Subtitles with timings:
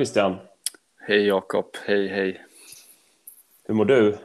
[0.00, 0.36] Christian.
[1.00, 2.44] Hej Jakob, hej hej.
[3.64, 4.18] Hur mår du?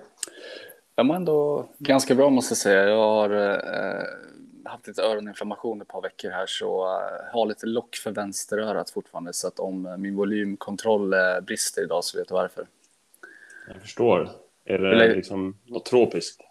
[0.95, 2.83] Jag mår ändå ganska bra måste jag säga.
[2.89, 4.03] Jag har eh,
[4.71, 9.33] haft lite öroninflammation ett par veckor här så eh, har lite lock för vänsterörat fortfarande
[9.33, 12.67] så att om eh, min volymkontroll eh, brister idag så vet du varför.
[13.67, 14.29] Jag förstår.
[14.65, 16.41] Är det Eller- liksom något tropiskt?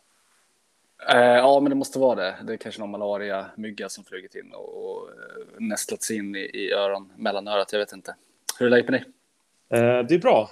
[1.09, 2.37] Ja, men det måste vara det.
[2.43, 5.11] Det är kanske någon malaria-mygga som flugit in och, och
[5.59, 7.73] nästlat sig in i, i öron, mellanörat.
[7.73, 8.15] Jag vet inte.
[8.59, 9.05] Hur är läget med dig?
[9.81, 10.51] Eh, det är bra.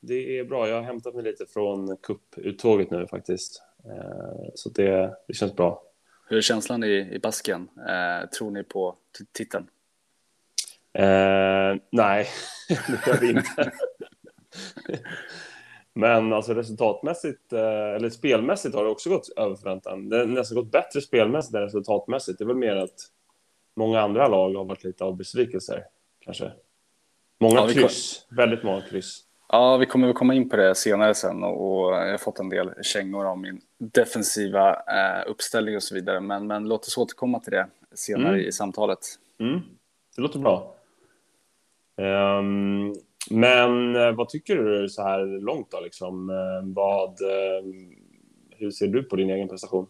[0.00, 0.68] Det är bra.
[0.68, 3.62] Jag har hämtat mig lite från cuputtåget nu faktiskt.
[3.84, 5.82] Eh, så det, det känns bra.
[6.28, 7.68] Hur är känslan i, i basken?
[7.88, 8.96] Eh, tror ni på
[9.32, 9.66] titeln?
[10.92, 12.26] Eh, nej,
[12.68, 13.72] det gör vi inte.
[15.94, 20.08] Men alltså resultatmässigt, eh, eller spelmässigt har det också gått över förväntan.
[20.08, 22.38] Det har nästan gått bättre spelmässigt än resultatmässigt.
[22.38, 23.00] Det är väl mer att
[23.76, 25.84] många andra lag har varit lite av besvikelser,
[26.20, 26.52] kanske.
[27.38, 29.22] Många Ja, vi kom- kryss, väldigt många kryss.
[29.48, 32.38] Ja, vi kommer väl komma in på det senare sen och, och jag har fått
[32.38, 36.20] en del kängor om min defensiva eh, uppställning och så vidare.
[36.20, 38.40] Men, men låt oss återkomma till det senare Mm.
[38.48, 38.98] i samtalet.
[39.40, 39.60] Mm,
[40.16, 40.74] det låter bra.
[41.96, 42.94] Ehm,
[43.30, 45.80] men eh, vad tycker du så här långt då?
[45.80, 46.30] Liksom?
[46.30, 47.64] Eh, vad, eh,
[48.50, 49.86] hur ser du på din egen prestation?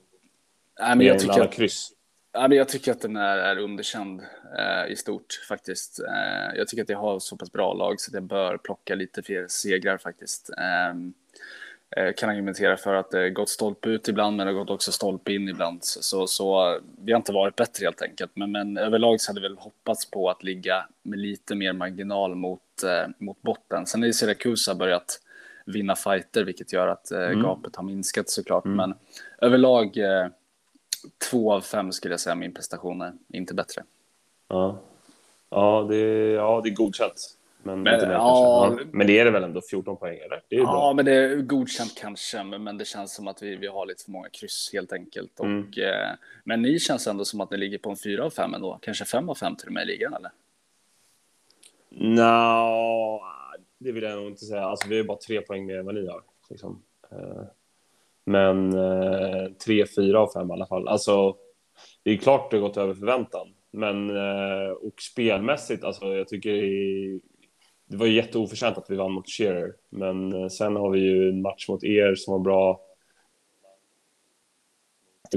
[0.80, 1.92] Nej, men jag, tycker alla att, kryss.
[2.36, 4.20] Ja, men jag tycker att den är, är underkänd
[4.58, 6.00] eh, i stort faktiskt.
[6.00, 8.94] Eh, jag tycker att jag har så pass bra lag så att jag bör plocka
[8.94, 10.50] lite fler segrar faktiskt.
[10.58, 11.12] Ehm,
[11.96, 14.92] eh, kan argumentera för att det gått stolpe ut ibland men det har gått också
[14.92, 15.84] stolpe in ibland.
[15.84, 18.30] Så, så, så vi har inte varit bättre helt enkelt.
[18.34, 22.34] Men, men överlag så hade vi väl hoppats på att ligga med lite mer marginal
[22.34, 23.86] mot, eh, mot botten.
[23.86, 25.20] Sen har ju Syracuse börjat
[25.66, 28.64] vinna fighter vilket gör att eh, gapet har minskat såklart.
[28.64, 28.94] Men
[29.38, 30.28] överlag eh,
[31.30, 33.82] två av fem skulle jag säga min prestation är inte bättre.
[34.48, 34.78] Ja.
[35.50, 35.96] Ja, det,
[36.32, 37.32] ja, det är godkänt.
[37.62, 38.76] Men, Men, inte mer ja.
[38.78, 38.84] Ja.
[38.92, 40.42] men det är det väl ändå 14 poäng, eller?
[40.48, 40.92] Det är Ja, bra.
[40.92, 44.10] men det är godkänt kanske, men, det känns som att vi, vi har lite för
[44.10, 45.40] många kryss helt enkelt.
[45.40, 45.72] Och, Mm.
[45.78, 48.78] eh, men ni känns ändå som att ni ligger på en fyra av fem ändå,
[48.82, 50.30] kanske fem av fem till och med i ligan eller?
[51.88, 53.22] Nå,
[53.78, 54.64] det vill jag nog inte säga.
[54.64, 56.22] Alltså, vi har bara tre poäng mer än vad ni har.
[56.50, 56.82] Liksom.
[57.10, 57.42] Eh,
[58.26, 60.88] Men eh, tre, fyra av fem i alla fall.
[60.88, 61.36] Alltså,
[62.02, 63.48] det är klart det har gått över förväntan.
[63.70, 67.20] Men, eh, och spelmässigt, alltså, jag tycker det,
[67.88, 69.74] det var jätteoförtjänt att vi vann mot Shearer.
[69.90, 72.80] Men eh, sen har vi ju en match mot er som var bra.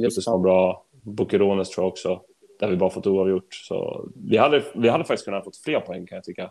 [0.09, 0.85] som var bra.
[1.01, 2.21] Bukerones tror jag också.
[2.59, 3.53] Där vi bara fått oavgjort.
[3.53, 6.43] Så vi hade, vi hade faktiskt kunnat fått fler poäng kan jag tycka.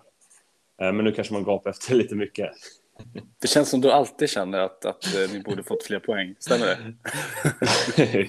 [0.82, 2.50] Eh, Men nu kanske man gapar efter lite mycket.
[3.40, 6.66] Det känns som du alltid känner att, att eh, ni borde fått fler poäng, stämmer
[6.66, 8.28] det?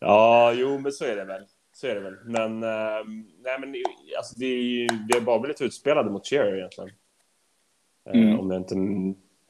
[0.00, 1.42] ja, jo, men så är det väl.
[1.72, 2.16] Så är det väl.
[2.24, 3.04] Men, eh,
[3.44, 3.74] nej, men
[4.18, 6.90] alltså, det är ju, vi har bara blivit utspelade mot Cherry egentligen.
[6.90, 6.96] Eh,
[8.12, 8.40] Mm.
[8.40, 8.74] Om jag inte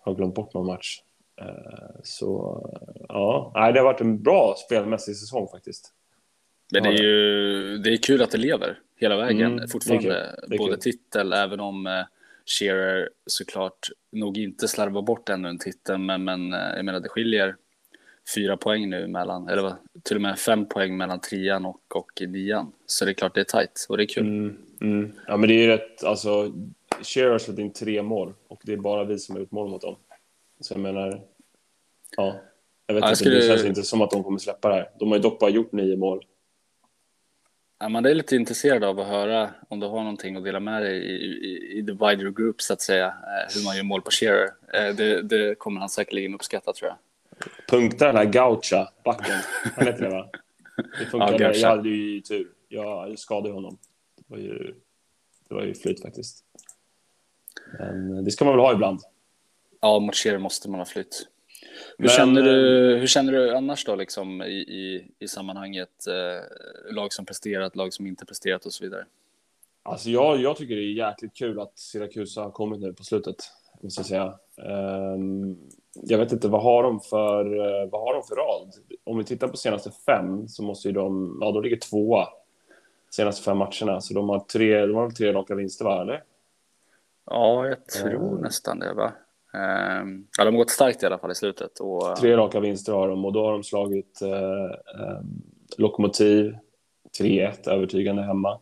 [0.02, 1.02] har glömt bort någon match.
[1.41, 2.60] Eh, så,
[3.08, 3.52] ja.
[3.54, 5.92] Nej, det har varit en bra spelmässig säsong faktiskt.
[6.72, 10.41] Men det är ju det är kul att det lever hela vägen Mm, fortfarande.
[10.58, 12.04] Både titel, även om
[12.59, 17.09] Shearer såklart nog inte slarvar bort ännu en titel, men, men eh, jag menar det
[17.09, 17.56] skiljer
[18.34, 22.22] fyra poäng nu mellan, eller vad, till och med fem poäng mellan trean och, och
[22.28, 22.72] nian.
[22.87, 24.27] Så det är klart det är tajt och det är kul.
[24.27, 25.12] Mm, mm.
[25.27, 26.53] Ja, men det är ju rätt, alltså,
[27.03, 29.71] Shearer har slått in tre mål och det är bara vi som har gjort mål
[29.71, 29.97] mot dem.
[30.61, 31.21] Så jag menar,
[32.17, 32.37] ja.
[32.87, 34.75] Jag vet Ja, jag inte, skulle- det känns inte som att de kommer släppa det
[34.75, 34.91] här.
[34.99, 36.25] De har ju dock bara gjort nio mål.
[37.83, 40.83] Ja, man är lite intresserad av att höra om du har någonting att dela med
[40.83, 44.03] dig i, i, i the wider group så att säga, eh, hur man gör mål
[44.03, 44.51] på Shearer.
[44.75, 46.99] Eh, det, det kommer han säkerligen uppskatta tror jag.
[47.69, 49.37] Punkta den här Gaucha, backen.
[49.77, 50.31] Han heter det va?
[50.99, 51.39] Det funkar.
[51.41, 52.49] Ja, jag hade ju tur.
[52.69, 53.79] Jag skadade honom.
[54.17, 54.75] Det var ju,
[55.49, 56.45] det var ju flyt faktiskt.
[57.79, 59.01] Men det ska man väl ha ibland.
[59.81, 61.29] Ja, mot Shearer måste man ha flytt.
[61.99, 66.07] Hur, Men, känner du, eh, hur känner du annars då liksom i, i, i sammanhanget?
[66.07, 69.07] Eh, lag som presterat, lag som inte presterat och så vidare.
[69.83, 73.37] Alltså jag, jag tycker det är jäkligt kul att Syracuse har kommit nu på slutet,
[73.81, 74.38] måste jag säga.
[74.69, 75.56] Ehm,
[75.94, 78.73] jag vet inte, vad har de för, eh, vad har de för rad?
[79.05, 82.29] Om vi tittar på senaste fem så måste ju de, ja de ligger tvåa
[83.11, 86.23] senaste fem matcherna, så de har tre, de har tre raka vinster va, eller?
[87.26, 88.41] Ja, jag tror Eh.
[88.43, 89.12] nästan det va.
[89.55, 90.05] Eh,
[90.38, 91.81] ja, de har gått starkt i alla fall i slutet.
[91.81, 94.31] Och, Tre raka vinster har de och då har de slagit eh,
[95.00, 95.20] eh,
[95.79, 96.56] Lokomotiv
[97.20, 98.61] 3-1 övertygande hemma.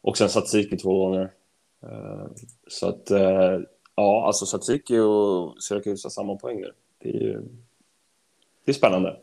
[0.00, 1.32] Och sen Satsiki två gånger.
[1.82, 2.26] Eh,
[2.68, 3.60] så att, eh,
[3.94, 6.72] ja, alltså Satsiki och Syracuse har samma poäng nu.
[6.98, 7.42] Det är ju
[8.64, 9.16] det är spännande.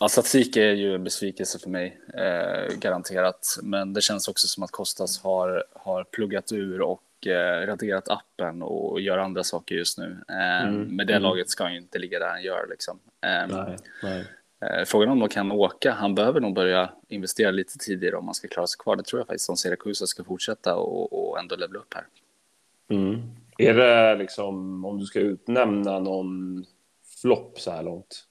[0.00, 3.58] Ja, Satsiki är ju en besvikelse för mig, eh, garanterat.
[3.62, 8.62] Men det känns också som att Kostas har, har pluggat ur och eh, raderat appen
[8.62, 10.16] och gör andra saker just nu.
[10.28, 10.96] Eh, mm.
[10.96, 11.22] Men det mm.
[11.22, 12.98] laget ska ju inte ligga där han gör liksom.
[13.26, 14.26] Eh, nej, nej.
[14.60, 18.34] Eh, frågan om de kan åka, han behöver nog börja investera lite tidigare om man
[18.34, 18.96] ska klara sig kvar.
[18.96, 22.04] Det tror jag faktiskt om Siracusa ska fortsätta och, och ändå levla upp här.
[22.90, 23.22] Mm.
[23.58, 26.64] Är det liksom, om du ska utnämna någon
[27.22, 28.24] flopp så här långt?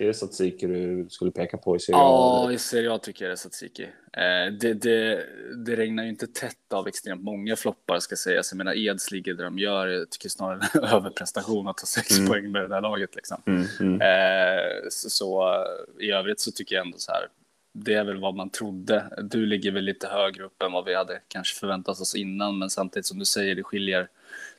[0.00, 2.44] Är det Satsiki du skulle peka på i Serie A?
[2.44, 3.82] Ja, i Serie A tycker jag det är Satsiki.
[4.12, 5.26] Eh, det, det,
[5.66, 8.52] det regnar ju inte tätt av extremt många floppar ska sägas.
[8.52, 9.86] Jag menar Eds ligger där de gör.
[9.86, 12.30] Jag tycker snarare en överprestation att ta sex mm.
[12.30, 13.16] poäng med det där laget.
[13.16, 13.42] Liksom.
[13.46, 14.00] Mm, mm.
[14.00, 15.64] Eh, så, så,
[16.00, 17.28] i övrigt så tycker jag ändå så här.
[17.72, 19.04] Det är väl vad man trodde.
[19.22, 22.58] Du ligger väl lite högre upp än vad vi hade kanske förväntat oss innan.
[22.58, 24.08] Men samtidigt som du säger, det skiljer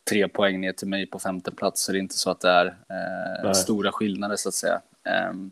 [0.10, 1.84] tre poäng ner till mig på femte plats.
[1.84, 2.66] Så det är inte så att det är
[3.46, 4.82] eh, stora skillnader så att säga.
[5.30, 5.52] Um,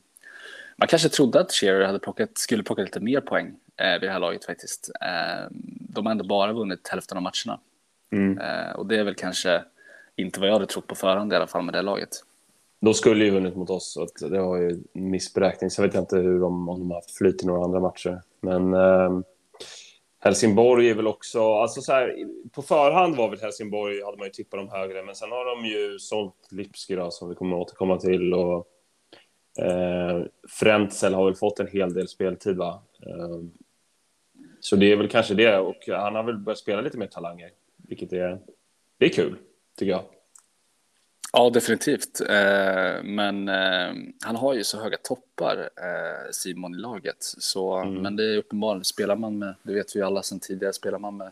[0.77, 4.13] man kanske trodde att Shearer hade plockat, skulle plocka lite mer poäng eh, vid det
[4.13, 4.91] här laget faktiskt.
[5.01, 5.47] Eh,
[5.89, 7.59] de har ändå bara vunnit hälften av matcherna.
[8.11, 8.37] Mm.
[8.37, 9.63] Eh, och det är väl kanske
[10.15, 12.09] inte vad jag hade trott på förhand i alla fall med det laget.
[12.79, 15.69] De skulle ju vunnit mot oss, så det var ju en missberäkning.
[15.69, 18.21] Så jag vet inte hur de, om de har haft flyt i några andra matcher.
[18.41, 19.19] Men eh,
[20.19, 21.53] Helsingborg är väl också...
[21.53, 22.15] Alltså så här,
[22.51, 25.65] på förhand var väl Helsingborg, hade man ju tippat dem högre, men sen har de
[25.67, 28.33] ju sålt Lipski då, som vi kommer att återkomma till.
[28.33, 28.67] Och
[29.59, 32.81] Eh, Frenzel har väl fått en hel del speltid, va?
[33.05, 33.39] Eh,
[34.59, 35.57] så det är väl kanske det.
[35.57, 38.39] Och han har väl börjat spela lite mer talanger, vilket är,
[38.97, 39.35] det är kul,
[39.77, 40.03] tycker jag.
[41.33, 42.21] Ja, definitivt.
[42.21, 47.17] Eh, men eh, han har ju så höga toppar, eh, Simon, i laget.
[47.19, 47.93] Så, mm.
[48.01, 51.17] Men det är uppenbarligen, spelar man med, det vet vi alla sedan tidigare, spelar man
[51.17, 51.31] med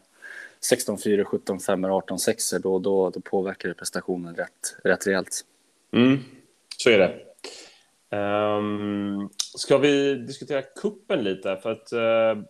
[0.72, 5.42] 16-4, 17-5, 18-6, då, då, då påverkar det prestationen rätt, rätt rejält.
[5.92, 6.20] Mm,
[6.78, 7.20] så är det.
[8.16, 11.58] Um, ska vi diskutera kuppen lite?
[11.58, 12.44] För att uh,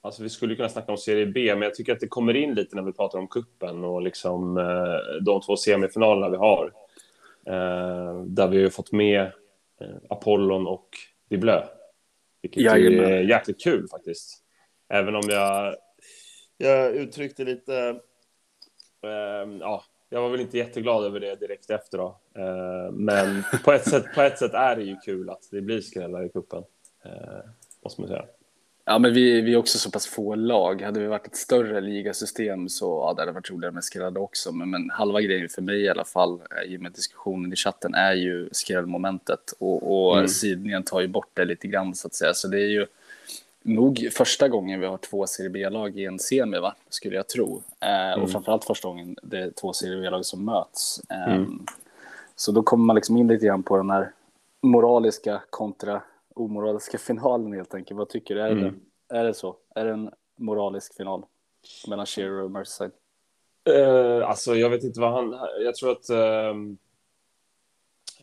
[0.00, 2.54] alltså vi skulle kunna snacka om Serie B, men jag tycker att det kommer in
[2.54, 6.72] lite när vi pratar om kuppen och liksom uh, de två semifinalerna vi har.
[7.48, 9.32] Uh, där vi har fått med
[10.10, 10.88] Apollon och
[11.28, 11.64] Diblö.
[12.42, 13.12] Vilket Jajamän.
[13.12, 14.38] är jäkligt kul faktiskt.
[14.88, 15.76] Även om jag,
[16.56, 18.00] jag uttryckte lite
[19.60, 22.16] ja, jag var väl inte jätteglad över det direkt efter då.
[22.34, 25.80] Eh, men på ett, sätt, på ett sätt är det ju kul att det blir
[25.80, 26.62] skrällar i kuppen.
[27.04, 27.12] Eh,
[27.82, 28.24] måste man säga.
[28.84, 30.82] Ja, men vi, vi är också så pass få lag.
[30.82, 34.52] Hade vi varit ett större ligasystem så ja, det hade varit roligare med skrällade också.
[34.52, 37.56] Men, men halva grejen för mig i alla fall, eh, i och med diskussionen i
[37.56, 39.54] chatten, är ju skrällmomentet.
[39.58, 40.28] Och, och mm.
[40.28, 42.34] sidningen tar ju bort det lite grann så att säga.
[42.34, 42.86] Så det är ju
[43.62, 46.74] nog första gången vi har två Serie B-lag i en semi, va?
[46.88, 47.62] skulle jag tro.
[47.80, 48.22] Eh, mm.
[48.22, 51.00] Och framförallt första gången det är två Serie B-lag som möts.
[51.10, 51.66] Eh, mm.
[52.36, 54.12] Så då kommer man liksom in lite grann på den här
[54.60, 56.02] moraliska kontra
[56.34, 57.98] omoraliska finalen helt enkelt.
[57.98, 58.40] Vad tycker du?
[58.40, 58.80] Är, mm.
[59.08, 59.56] det, är det så?
[59.74, 61.24] Är det en moralisk final
[61.88, 62.92] mellan Shearer och Merseyside?
[63.68, 65.38] Uh, alltså, jag vet inte vad han...
[65.64, 66.54] Jag tror att uh,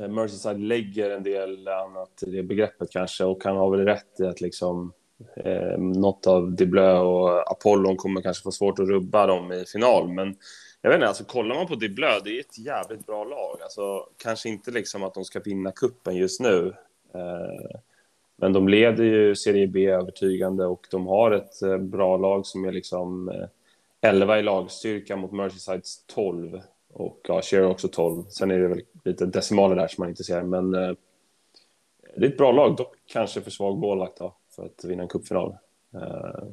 [0.08, 4.26] Merseyside lägger en del annat i det begreppet kanske och han har väl rätt i
[4.26, 4.94] att liksom
[5.36, 10.08] Eh, något av Diblö och Apollon kommer kanske få svårt att rubba dem i final,
[10.08, 10.36] men
[10.82, 13.58] jag vet inte, alltså kollar man på Diblö, det är ett jävligt bra lag.
[13.62, 16.74] Alltså, kanske inte liksom att de ska vinna kuppen just nu,
[17.14, 17.80] eh,
[18.36, 22.66] men de leder ju Serie B övertygande och de har ett eh, bra lag som
[22.66, 23.48] är liksom eh,
[24.02, 26.62] 11 i lagstyrka mot Merseyside 12
[26.94, 28.24] och ja, Cher också 12.
[28.30, 30.92] Sen är det väl lite decimaler där som man inte ser, men eh,
[32.16, 34.18] det är ett bra lag, dock kanske för svag målvakt
[34.60, 35.56] för att vinna en cupfinal.
[35.94, 36.44] Eh,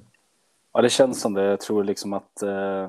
[0.73, 1.43] ja, det känns som det.
[1.43, 2.89] Jag tror liksom att eh,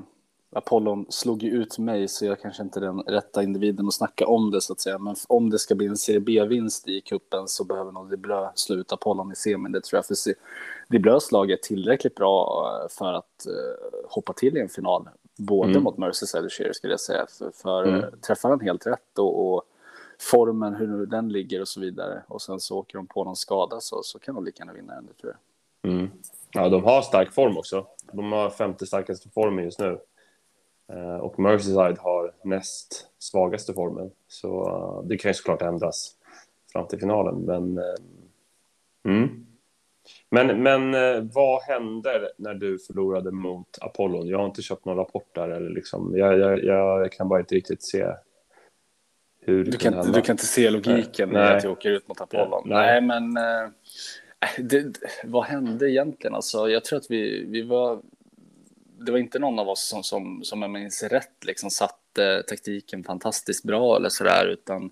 [0.56, 4.28] Apollon slog ju ut mig så jag kanske inte är den rätta individen att snacka
[4.28, 4.98] om det så att säga.
[4.98, 8.76] Men om det ska bli en Serie B-vinst i kuppen så behöver nog Diblö slå
[8.76, 9.72] ut Apollon i semin.
[9.72, 10.06] Det tror jag.
[10.06, 10.16] För
[10.90, 15.10] Diblös lag är tillräckligt bra eh, för att uh, hoppa till i en final.
[15.38, 15.84] Både mm.
[15.84, 17.26] mot Merseyside och Shearer skulle jag säga.
[17.38, 18.20] För, för mm.
[18.28, 19.64] träffar han helt rätt och, och
[20.22, 22.24] formen, hur den ligger och så vidare.
[22.28, 24.94] Och sen så åker de på någon skada så, så kan de lika gärna vinna
[24.96, 25.92] den, tror jag.
[25.92, 26.10] Mm.
[26.52, 27.88] Ja, de har stark form också.
[28.12, 30.00] De har femte starkaste formen just nu.
[30.94, 34.12] Eh, och Merseyside har näst svagaste formen.
[34.28, 36.16] Så eh, det kan ju såklart ändras
[36.72, 37.36] fram till finalen.
[37.36, 37.96] Men, eh,
[39.06, 39.46] mm.
[40.30, 40.92] men, men
[41.30, 44.28] vad händer när du förlorade mot Apollon?
[44.28, 45.50] Jag har inte köpt någon rapport där.
[45.50, 48.08] Eller liksom, jag, jag, jag kan bara inte riktigt se
[49.48, 51.54] hur du, kan, inte, du kan inte se logiken Nej.
[51.54, 52.64] i att jag åker ut mot Apollon.
[52.66, 53.70] Nej, Nej men äh,
[54.58, 56.36] det, vad hände egentligen?
[56.36, 58.02] Alltså, jag tror att vi, vi var...
[59.00, 63.04] Det var inte någon av oss som, som, som jag minns rätt, liksom satte taktiken
[63.04, 64.92] fantastiskt bra eller sådär, utan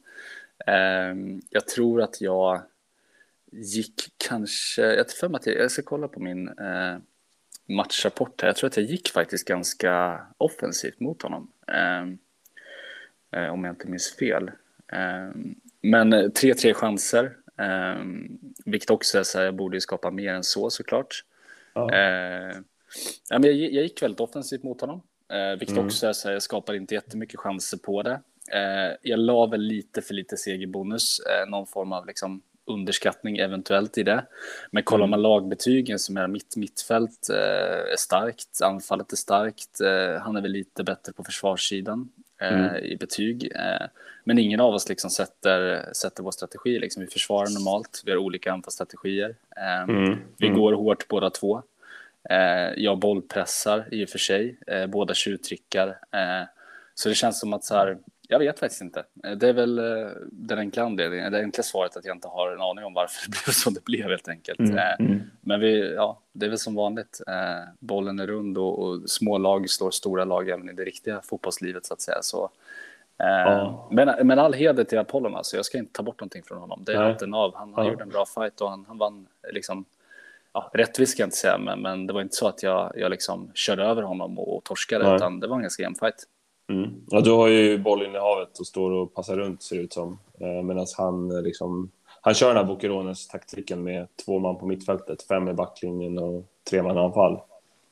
[0.68, 2.62] äh, jag tror att jag
[3.52, 4.82] gick kanske...
[4.82, 6.48] Jag tror att jag, jag ska kolla på min...
[6.48, 6.98] Äh,
[7.68, 8.50] matchrapport här.
[8.50, 11.52] Jag tror att jag gick faktiskt ganska offensivt mot honom.
[11.68, 12.06] Eh,
[13.36, 14.52] om jag inte minns fel.
[14.92, 15.30] Eh,
[15.82, 17.38] men 3-3 chanser.
[17.58, 18.04] Eh,
[18.66, 21.24] vilket också är så här, jag borde ju skapa mer än så såklart.
[21.74, 21.94] Ja.
[21.94, 22.56] Eh,
[23.30, 25.02] ja, men jag, jag gick väldigt offensivt mot honom.
[25.32, 25.86] Eh, vilket mm.
[25.86, 28.22] också är så här, jag skapar inte jättemycket chanser på det.
[28.52, 33.98] Eh, jag la väl lite för lite segerbonus, eh, någon form av liksom underskattning eventuellt
[33.98, 34.26] i det.
[34.72, 35.22] Men kollar man mm.
[35.22, 40.52] lagbetygen som är mitt mittfält eh, är starkt, anfallet är starkt, eh, han är väl
[40.52, 42.76] lite bättre på försvarssidan eh, mm.
[42.76, 43.52] i betyg.
[43.56, 43.88] Eh,
[44.24, 47.02] men ingen av oss liksom sätter, sätter vår strategi, liksom.
[47.02, 49.36] vi försvarar normalt, vi har olika anfallsstrategier.
[49.58, 50.18] Eh, mm.
[50.38, 50.60] Vi mm.
[50.60, 51.62] går hårt båda två.
[52.30, 56.00] Eh, jag bollpressar i och för sig, båda tjuvtrickar.
[56.94, 59.04] så det känns som att så här, jag vet faktiskt inte.
[59.24, 62.52] Eh, det är väl eh, den enkla anledningen, det enkla svaret att jag inte har
[62.52, 64.60] en aning om varför det blev som det blev helt enkelt.
[64.60, 65.22] Mm, eh, mm.
[65.42, 67.22] Men vi, ja, det är väl som vanligt.
[67.80, 71.86] Bollen är rund och, och små lag slår stora lag även i det riktiga fotbollslivet
[71.86, 72.22] så att säga.
[72.22, 72.50] Så,
[73.18, 73.88] ja.
[73.92, 76.84] men, men all heder till Apollon alltså, jag ska inte ta bort någonting från honom.
[76.86, 77.56] Det är hatten av.
[77.56, 77.92] Han, han ja.
[77.92, 79.86] gjorde en bra fight och han, han vann liksom
[80.54, 83.12] ja, rättvis ska jag inte säga, men, men det var inte så att jag, jag
[83.12, 85.16] liksom körde över honom och, och torskade, Nej.
[85.16, 86.28] utan det var en ganska jämn fight.
[86.68, 87.02] Mm.
[87.08, 89.94] Ja, du har ju bollen i havet och står och passar runt ser det ut
[89.94, 90.20] som.
[90.40, 91.92] Eh, Medan han eh, liksom...
[92.22, 96.84] Han kör den här Bokerones-taktiken med två man på mittfältet, fem i backlinjen och tre
[96.84, 97.40] man anfall.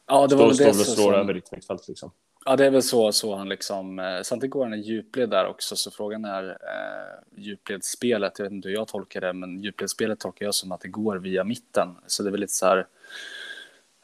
[0.07, 1.21] Ja, det var står, det står och slår som...
[1.21, 2.11] över ditt mittfält liksom.
[2.45, 3.99] Ja, det är väl så, så han liksom...
[3.99, 8.39] Eh, samtidigt går han i djupled där också, så frågan är eh, djupledsspelet.
[8.39, 11.15] Jag vet inte hur jag tolkar det, men djupledsspelet tolkar jag som att det går
[11.15, 11.87] via mitten.
[12.07, 12.87] Så det är väl lite så här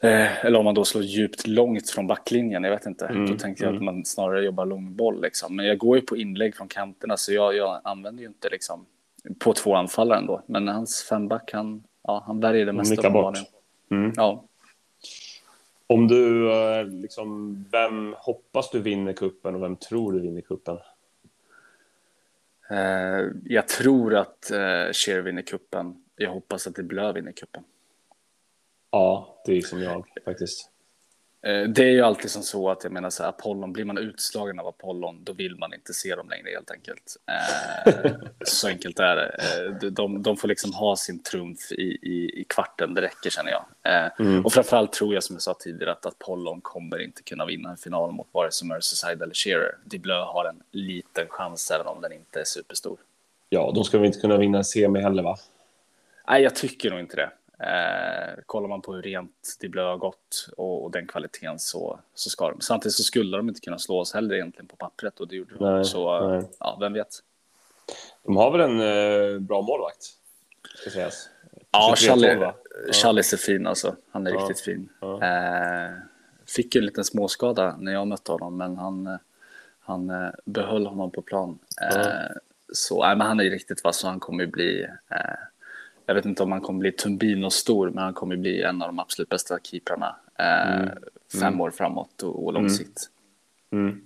[0.02, 3.06] Eh, eller om man då slår djupt långt från backlinjen, jag vet inte.
[3.06, 3.88] Mm, då tänkte jag mm.
[3.88, 5.22] att man snarare jobbar långboll.
[5.22, 5.56] Liksom.
[5.56, 8.86] Men jag går ju på inlägg från kanterna så jag, jag använder ju inte liksom,
[9.38, 10.42] på två anfallare ändå.
[10.46, 13.10] Men hans femback, han, ja, han värjer det mesta.
[13.10, 13.38] bort.
[13.90, 14.12] Mm.
[14.16, 14.44] Ja.
[15.86, 20.78] Om du, eh, liksom, vem hoppas du vinner kuppen och vem tror du vinner kuppen?
[22.70, 26.04] Eh, jag tror att eh, Cher vinner kuppen.
[26.16, 27.64] Jag hoppas att det Blö vinner kuppen.
[28.90, 30.70] Ja, det är som jag faktiskt.
[31.42, 33.98] Eh, det är ju alltid som så att jag menar så här, Apollon, blir man
[33.98, 37.16] utslagen av Apollon då vill man inte se dem längre helt enkelt.
[37.26, 38.12] Eh,
[38.44, 39.28] så enkelt är det.
[39.28, 43.50] Eh, de, de får liksom ha sin trumf i, i, i kvarten, det räcker känner
[43.50, 43.64] jag.
[44.18, 44.44] Mm.
[44.44, 47.76] Och framförallt tror jag som jag sa tidigare att Apollon kommer inte kunna vinna en
[47.76, 49.74] final mot vare sig Merseyside eller Shearer.
[49.84, 52.98] Diblö har en liten chans även om den inte är superstor.
[53.48, 55.36] Ja, de ska väl inte kunna vinna en semi heller va?
[56.28, 57.30] Nej, jag tycker nog inte det.
[57.62, 62.30] Eh, kollar man på hur rent det har gått och, och, den kvaliteten så, så
[62.30, 62.60] ska de.
[62.60, 65.54] Samtidigt så skulle de inte kunna slå oss heller egentligen på pappret och det gjorde
[65.54, 65.84] de.
[65.84, 66.48] Så nej.
[66.60, 67.18] ja, vem vet.
[68.22, 70.02] De har väl en eh, bra målvakt,
[70.74, 71.28] ska sägas.
[71.70, 71.94] Ja,
[72.92, 73.96] Charlie är fin alltså.
[74.10, 74.40] Han är ja.
[74.40, 74.88] riktigt fin.
[75.00, 75.22] Ja.
[75.22, 75.90] Eh,
[76.46, 79.18] fick en liten småskada när jag mötte honom, men han,
[79.80, 81.58] han eh, behöll honom på plan.
[81.80, 82.00] Ja.
[82.00, 82.30] Eh,
[82.72, 85.18] så nej, men han är riktigt vass och han kommer ju bli eh,
[86.10, 88.88] jag vet inte om han kommer bli Tumbino stor, men han kommer bli en av
[88.88, 90.88] de absolut bästa keeprarna eh, mm.
[91.40, 91.60] fem mm.
[91.60, 93.10] år framåt och, och långsikt.
[93.72, 93.84] Mm.
[93.84, 94.00] mm.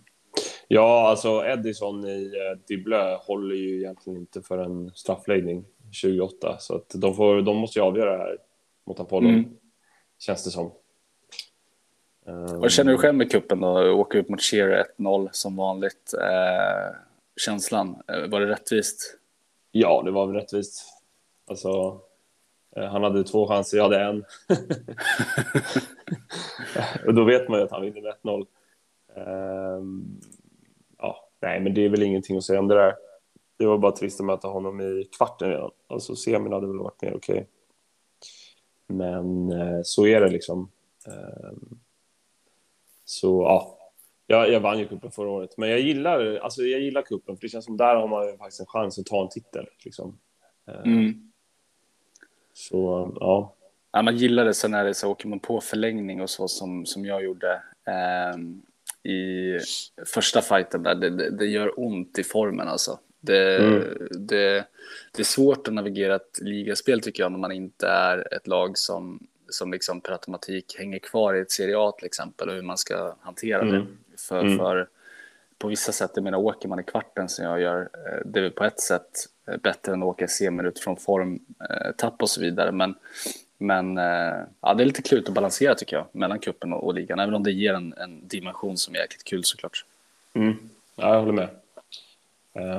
[0.69, 6.77] Ja, alltså Edison i eh, Diblö håller ju egentligen inte för en straffläggning 28, så
[6.77, 8.39] att de, får, de måste ju avgöra det här
[8.87, 9.45] mot Apollo, mm.
[10.19, 10.73] känns det som.
[12.55, 13.93] Vad känner du själv med kuppen då?
[13.93, 16.15] Åka upp mot Shearer 1-0 som vanligt.
[16.21, 16.97] Eh,
[17.37, 19.19] känslan, eh, var det rättvist?
[19.71, 20.94] Ja, det var väl rättvist.
[21.47, 22.01] Alltså,
[22.77, 24.25] eh, han hade två chanser, jag hade en.
[27.07, 28.47] och då vet man ju att han vinner med 1-0.
[29.17, 30.21] Um,
[30.99, 32.95] ja, nej, men det är väl ingenting att säga om det där.
[33.57, 35.71] Det var bara trist att möta honom i kvarten redan.
[35.87, 37.35] Alltså semin hade väl varit mer okej.
[37.35, 37.47] Okay.
[38.87, 40.71] Men eh, så är det liksom.
[41.07, 41.79] Um,
[43.05, 43.79] så ja,
[44.27, 45.57] jag, jag vann ju kuppen förra året.
[45.57, 48.61] Men jag gillar, alltså, jag gillar kuppen för det känns som där har man faktiskt
[48.61, 49.67] en chans att ta en titel.
[49.85, 50.19] Liksom.
[50.85, 51.33] Mm.
[52.55, 53.55] Så ja.
[53.93, 54.03] ja.
[54.03, 57.05] Man gillar det sen när det så åker man på förlängning och så som, som
[57.05, 58.39] jag gjorde eh,
[59.13, 59.59] i
[60.07, 60.95] första fighten där.
[60.95, 62.99] Det, det, det, gör ont i formen alltså.
[63.21, 63.83] Det, mm.
[64.11, 64.65] det,
[65.13, 68.79] det är svårt att navigera ett ligaspel tycker jag när man inte är ett lag
[68.79, 72.63] som, som liksom per automatik hänger kvar i ett Serie A till exempel och hur
[72.63, 73.75] man ska hantera mm.
[73.75, 73.87] det.
[74.29, 74.59] För, mm.
[74.59, 74.89] för
[75.65, 78.51] på vissa sätt, jag menar åker man i kvarten som jag gör, eh, det är
[78.51, 82.73] på ett sätt eh, bättre än att åka semin utifrån formtapp eh, och så vidare.
[82.73, 82.95] Men,
[83.59, 83.97] men
[84.61, 87.35] ja, det är lite klurigt att balansera tycker jag mellan kuppen och, och ligan, även
[87.35, 89.85] om det ger en, en dimension som är jäkligt kul såklart.
[90.35, 90.55] Mm.
[90.97, 91.49] Ja, jag håller med.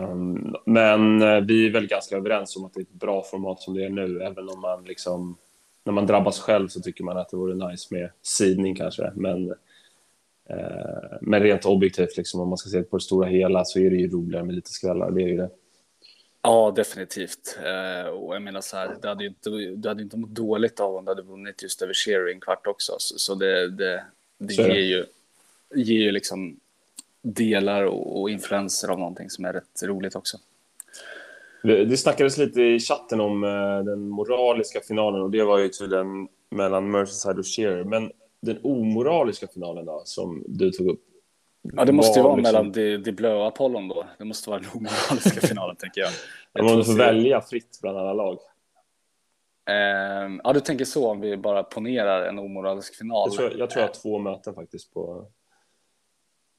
[0.09, 3.73] Um, men vi är väl ganska överens om att det är ett bra format som
[3.73, 5.37] det är nu, även om man liksom
[5.83, 9.11] när man drabbas själv så tycker man att det vore nice med sidning kanske.
[9.15, 9.53] Men,
[11.21, 13.95] men rent objektivt, liksom, om man ska se på det stora hela, så är det
[13.95, 15.11] ju roligare med lite skrällar.
[15.11, 15.49] Det är ju det.
[16.41, 17.57] Ja, definitivt.
[17.63, 20.79] Eh, och jag menar så här, du hade ju inte, du hade inte mått dåligt
[20.79, 22.95] av om du hade vunnit just över sharing kvart också.
[22.99, 24.03] Så, så det, det,
[24.37, 24.79] det Så ger, det.
[24.79, 25.05] ju,
[25.75, 26.59] ger ju liksom
[27.21, 30.37] delar och, och influenser av någonting som är rätt roligt också.
[31.63, 35.69] Det, det snackades lite i chatten om eh, den moraliska finalen och det var ju
[35.69, 37.83] tydligen mellan Merseyside och Shearer.
[37.83, 41.01] Men den omoraliska finalen då, som du tog upp?
[41.61, 44.05] Ja, det måste ju var vara liksom- mellan de, de Blö och Apollon då.
[44.17, 46.11] Det måste vara den omoraliska finalen, tänker jag.
[46.53, 48.39] jag Om du får välja fritt bland alla lag.
[49.69, 53.27] Ehm, ja, du tänker så om vi bara ponerar en omoralisk final.
[53.27, 55.27] Jag tror jag, tror jag har två möten faktiskt på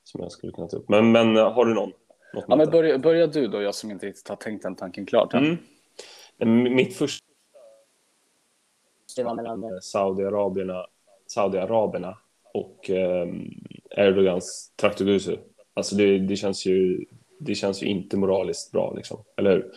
[0.04, 0.88] som jag skulle kunna ta upp.
[0.88, 1.92] Men, men eh, har du någon?
[2.32, 5.34] Ja, men börja, börja du då, jag som inte riktigt har tänkt den tanken klart.
[5.34, 5.56] Mm.
[6.38, 7.26] Men Mitt första
[9.16, 10.86] Det var mellan Saudiarabierna,
[11.36, 12.18] Saudiaraberna
[12.54, 13.28] och eh,
[13.90, 15.36] Erdogans Traktogusu.
[15.74, 17.04] Alltså det, det, känns ju,
[17.38, 19.24] det känns ju inte moraliskt bra, liksom.
[19.36, 19.72] eller hur?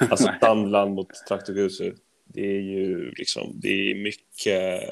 [0.10, 0.28] Alltså.
[0.40, 4.82] Sandland mot Traktogusu, det är ju liksom, det är mycket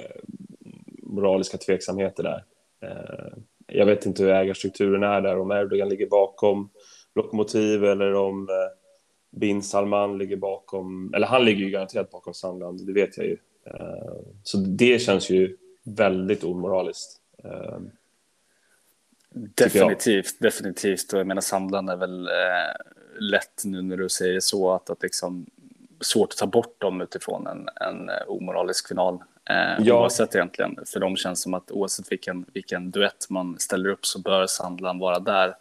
[1.02, 2.44] moraliska tveksamheter där.
[2.82, 3.32] Eh,
[3.66, 6.70] jag vet inte hur ägarstrukturen är där, om Erdogan ligger bakom
[7.14, 12.86] Lokomotiv eller om eh, bin Salman ligger bakom, eller han ligger ju garanterat bakom Sandland,
[12.86, 13.36] det vet jag ju.
[13.66, 17.20] Eh, så det känns ju väldigt omoraliskt.
[17.44, 17.78] Eh,
[19.34, 21.12] Definitivt, definitivt.
[21.12, 22.74] Och jag menar Sandland är väl eh,
[23.18, 25.46] lätt nu när du säger så att, att liksom
[26.00, 29.14] svårt att ta bort dem utifrån en, en eh, omoralisk final.
[29.50, 30.00] Eh, Ja.
[30.00, 34.20] Oavsett egentligen, för de känns som att oavsett vilken, vilken duett man ställer upp så
[34.20, 35.54] bör Sandland vara där.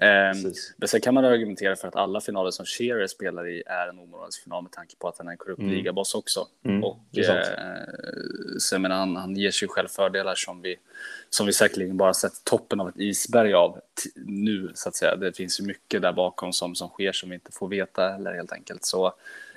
[0.00, 3.88] Eh, men sen kan man argumentera för att alla finaler som Shearer spelar i är
[3.88, 5.72] en omoralisk final med tanke på att han är en korrupt Mm.
[5.74, 6.48] ligaboss också.
[6.64, 7.44] Mm, Och eh,
[8.58, 10.76] så menar, han, han ger sig själv fördelar som vi,
[11.30, 13.80] som vi säkerligen bara sett toppen av ett isberg av
[14.14, 15.16] nu, så att säga.
[15.16, 18.34] Det finns ju mycket där bakom som, som sker som vi inte får veta eller
[18.34, 18.84] helt enkelt.
[18.84, 19.12] Så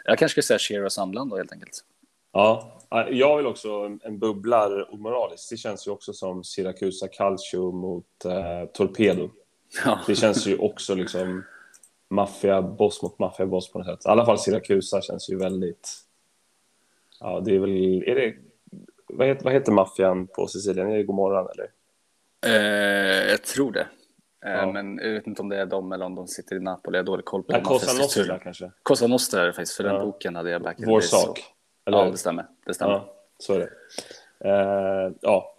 [0.06, 1.84] jag kanske ska säga Shearer och Sandland då helt enkelt.
[2.32, 2.80] Ja,
[3.12, 5.50] jag vill också en- en bubblar omoraliskt.
[5.50, 9.30] Det känns ju också som Siracusa Calcio mot eh, Torpedo.
[9.86, 11.44] Ja, Det känns ju också liksom
[12.10, 14.06] maffia-boss mot maffia-boss på något sätt.
[14.06, 15.90] I alla fall Siracusa känns ju väldigt...
[17.20, 18.04] Ja, det är väl...
[18.08, 18.36] Är det...
[19.08, 20.92] Vad heter, vad heter maffian på Sicilien?
[20.92, 21.70] Är det Godmorgon eller?
[22.46, 23.88] eh, jag tror det.
[24.46, 24.72] Eh, Ja.
[24.72, 26.98] Men jag vet inte om det är de eller om de sitter i Napoli.
[26.98, 28.02] Jag har dålig koll på Ja, Cosa.
[28.02, 28.72] Nostra kanske?
[28.84, 29.94] Cosa Nostra är det faktiskt, för Ja.
[29.94, 31.40] den boken hade jag back in Vår sak.
[31.86, 32.46] Eller Ja, det stämmer.
[32.66, 32.94] Det stämmer.
[32.94, 33.70] Ja, så är det.
[34.50, 35.56] Eh, ja,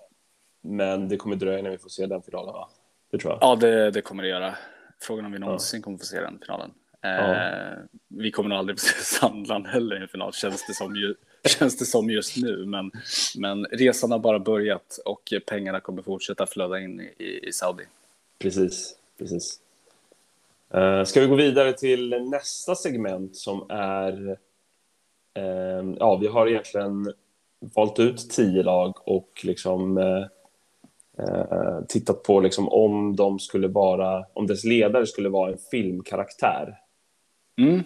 [0.61, 2.69] men det kommer dröja när vi får se den finalen, va?
[3.11, 3.39] Det tror jag.
[3.41, 4.55] Ja, det, det kommer det göra.
[5.01, 6.71] Frågan om vi någonsin kommer få se den finalen.
[7.03, 7.77] Eh, Ja.
[8.09, 11.15] Vi kommer nog aldrig få se Sandland heller i en final, känns det som, ju,
[11.59, 12.67] känns det som just nu.
[12.67, 12.91] Men,
[13.39, 17.85] men resan har bara börjat och pengarna kommer fortsätta flöda in i, i Saudi.
[18.39, 19.61] Precis, precis.
[20.75, 24.39] Uh, ska vi gå vidare till nästa segment som är...
[25.35, 27.13] ehm, ja, vi har egentligen
[27.61, 30.25] valt ut tio lag och liksom eh,
[31.29, 36.79] eh, tittat på liksom om de skulle vara, om dess ledare skulle vara en filmkaraktär.
[37.59, 37.83] Mm.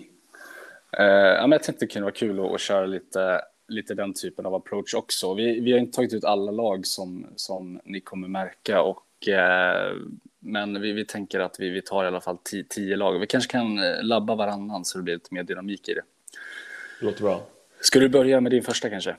[0.99, 4.15] Eh, ja, men jag tänkte det kunde vara kul att, att köra lite, lite den
[4.15, 5.35] typen av approach också.
[5.35, 9.93] Vi, vi har inte tagit ut alla lag som, som ni kommer märka, och, eh,
[10.41, 13.19] men vi, vi tänker att vi, vi tar i alla fall tio, tio lag.
[13.19, 16.03] Vi kanske kan eh, labba varannan så det blir lite mer dynamik i det.
[17.01, 17.43] Låter bra.
[17.81, 19.17] Ska du börja med din första kanske?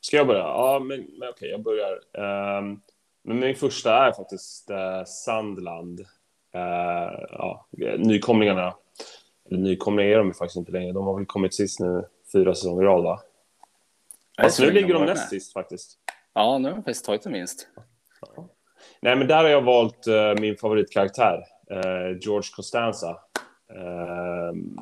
[0.00, 0.40] Ska jag börja?
[0.40, 2.00] Ja, men, men okej, jag börjar.
[2.12, 2.80] Ehm,
[3.26, 6.00] men min första är faktiskt uh, Sandland.
[6.54, 7.66] Uh, ja,
[7.98, 8.74] nykomlingarna.
[9.50, 10.92] Eller nykomlingar är de faktiskt inte längre.
[10.92, 13.20] De har väl kommit sist nu fyra säsonger i rad, va?
[14.40, 15.98] Fast nu ligger de näst sist faktiskt.
[16.34, 17.68] Ja, nu har de faktiskt tagit en vinst.
[19.00, 23.18] Nej, men där har jag valt eh, min favoritkaraktär, eh, George Costanza.
[23.74, 24.76] Ehm,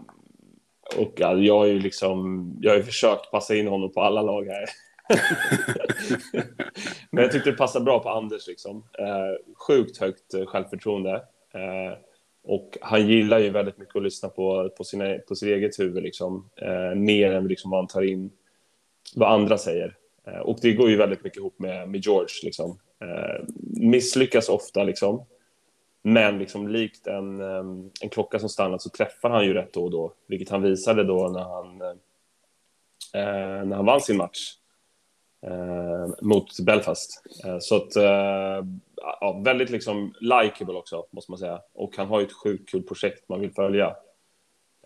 [0.97, 4.47] och ja, jag har ju liksom, jag har försökt passa in honom på alla lag
[4.47, 4.65] här.
[7.11, 8.47] men jag tyckte det passade bra på Anders.
[8.47, 8.85] Liksom.
[8.99, 11.15] Eh, sjukt högt eh, självförtroende.
[11.55, 11.99] Eh,
[12.45, 16.03] och han gillar ju väldigt mycket att lyssna på, på, sina, på sitt eget huvud,
[16.03, 16.51] liksom.
[16.57, 18.31] eh, mer än liksom vad han tar in
[19.15, 19.97] vad andra säger.
[20.27, 22.35] Eh, och det går ju väldigt mycket ihop med, med George.
[22.43, 22.79] Liksom.
[23.01, 23.45] Eh,
[23.81, 25.25] misslyckas ofta, liksom.
[26.03, 27.65] men liksom, likt en, eh,
[28.01, 31.05] en klocka som stannat så träffar han ju rätt då och då, vilket han visade
[31.05, 31.81] då när han,
[33.15, 34.55] eh, när han vann sin match
[36.21, 37.23] mot Belfast.
[37.45, 41.61] Eh, så att, eh, ja, väldigt liksom likeable också, måste man säga.
[41.73, 43.97] Och han har ju ett sjukt kul projekt man vill följa.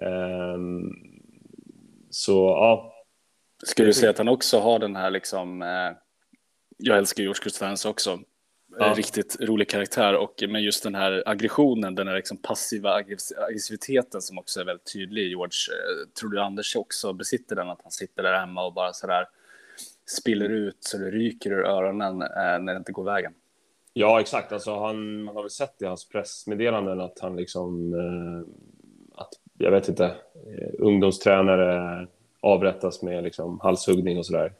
[0.00, 0.92] Ehm,
[2.10, 2.94] så ja,
[3.62, 5.90] Skulle du säga att han också har den här liksom, eh,
[6.76, 8.18] jag älskar George Costanza också,
[8.78, 8.94] ja.
[8.96, 14.38] riktigt rolig karaktär och med just den här aggressionen, den här liksom passiva aggressiviteten som
[14.38, 15.58] också är väldigt tydlig i George.
[15.72, 19.26] Eh, tror du Anders också besitter den, att han sitter där hemma och bara sådär
[20.08, 23.32] spiller ut så det ryker ur öronen eh, när det inte går vägen?
[23.92, 24.52] Ja, exakt.
[24.52, 29.70] Alltså, han, man har väl sett i hans pressmeddelanden att han liksom, eh, att, jag
[29.70, 32.06] vet inte, eh, ungdomstränare
[32.40, 34.52] avrättas med liksom halshuggning och sådär.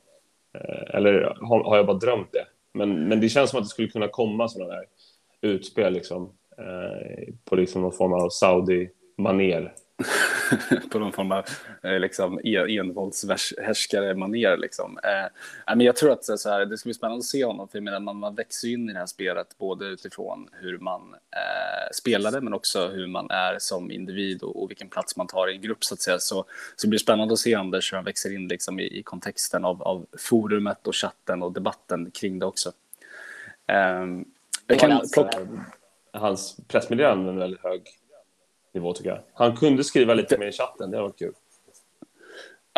[0.55, 2.47] Eh, eller har, har jag bara drömt det?
[2.73, 4.85] Men, men det känns som att det skulle kunna komma sådana där
[5.41, 9.73] utspel liksom, eh, på liksom någon form av saudi-manér.
[10.91, 11.45] på någon form av
[11.83, 14.99] liksom, envåldshärskare manér liksom.
[15.05, 17.79] Eh, men jag tror att så här, det ska bli spännande att se honom, för
[17.79, 21.93] jag menar, man, man växer in i det här spelet både utifrån hur man eh,
[21.93, 25.55] spelade, men också hur man är som individ och, och, vilken plats man tar i
[25.55, 26.19] en grupp så att säga.
[26.19, 26.45] Så,
[26.77, 29.65] så det blir spännande att se Anders hur han växer in liksom, i, i kontexten
[29.65, 32.73] av, av forumet och chatten och debatten kring det också.
[33.67, 34.07] Eh,
[34.67, 35.39] jag kan plocka...
[36.13, 37.83] Hans pressmeddelande är väldigt hög
[38.75, 39.21] nivå tycker jag.
[39.33, 41.33] Han kunde skriva lite mer i chatten, det var kul.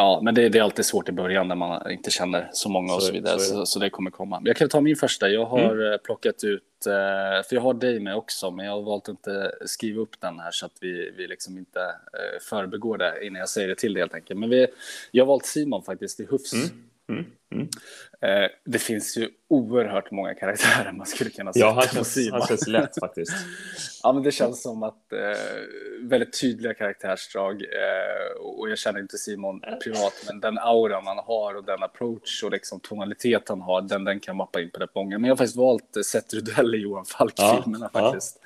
[0.01, 2.95] Ja, men det, det, är alltid svårt i början när man inte känner så många
[2.95, 4.43] och så, så vidare, så, så, så, det kommer komma.
[4.45, 5.29] Jag kan ta min första.
[5.29, 5.99] Jag har mm.
[6.05, 9.53] Plockat ut, eh, för jag har dig med också, men jag har valt att inte
[9.67, 13.49] skriva upp den här så att vi, vi liksom inte eh, förbegår det innan jag
[13.49, 14.41] säger det till det helt enkelt.
[14.41, 14.67] Men vi,
[15.11, 16.53] jag har valt Simon faktiskt i Hufs.
[16.53, 16.90] Mm.
[17.11, 17.25] Mm.
[17.53, 17.69] Mm.
[18.21, 22.37] Eh, det finns ju oerhört många karaktärer man skulle kunna sätta ja, han känns, på
[22.37, 23.33] Han känns lätt faktiskt.
[24.03, 25.39] ja, men det känns som att eh,
[26.03, 31.55] väldigt tydliga karaktärsdrag eh, och jag känner inte Simon privat, men den aura man har
[31.55, 34.95] och den approach och liksom tonalitet han har, den, den kan mappa in på rätt
[34.95, 35.19] många.
[35.19, 38.41] Men jag har faktiskt valt eh, Seth Rudell i Johan Falk-filmerna ja, faktiskt.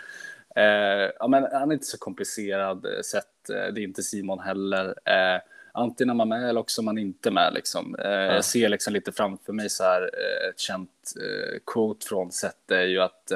[0.54, 0.62] Ja.
[0.62, 4.94] Eh, ja, men han är inte så komplicerad, eh, Seth, det är inte Simon heller
[5.74, 7.54] antingen är man med eller också man inte med.
[7.54, 7.96] Liksom.
[7.98, 8.34] Eh, ja.
[8.34, 12.72] Jag ser liksom lite framför mig så här, eh, ett känt eh, quote från Seth
[12.72, 13.32] är ju att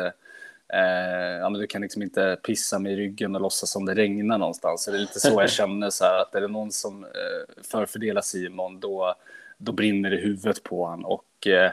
[0.72, 3.94] Eh, ja, men du kan liksom inte pissa mig i ryggen och låtsas som det
[3.94, 4.87] regnar någonstans.
[4.87, 8.22] det är lite så jag känner, så här, att är det någon som eh, förfördelar
[8.22, 9.14] Simon, då,
[9.59, 11.05] då brinner det i huvudet på honom.
[11.05, 11.72] Och eh,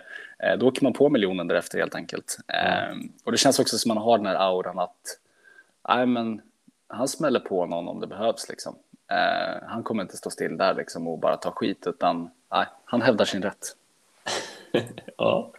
[0.60, 2.38] då åker man på miljonen därefter helt enkelt.
[2.48, 3.12] Mm.
[3.24, 5.20] och det känns också som man har den här auran att,
[5.90, 6.42] nej men,
[6.88, 8.76] han smäller på någon om det behövs liksom.
[9.12, 13.02] Eh, han kommer inte stå still där liksom och bara ta skit, utan nej, han
[13.02, 13.76] hävdar sin rätt.
[15.18, 15.52] ja.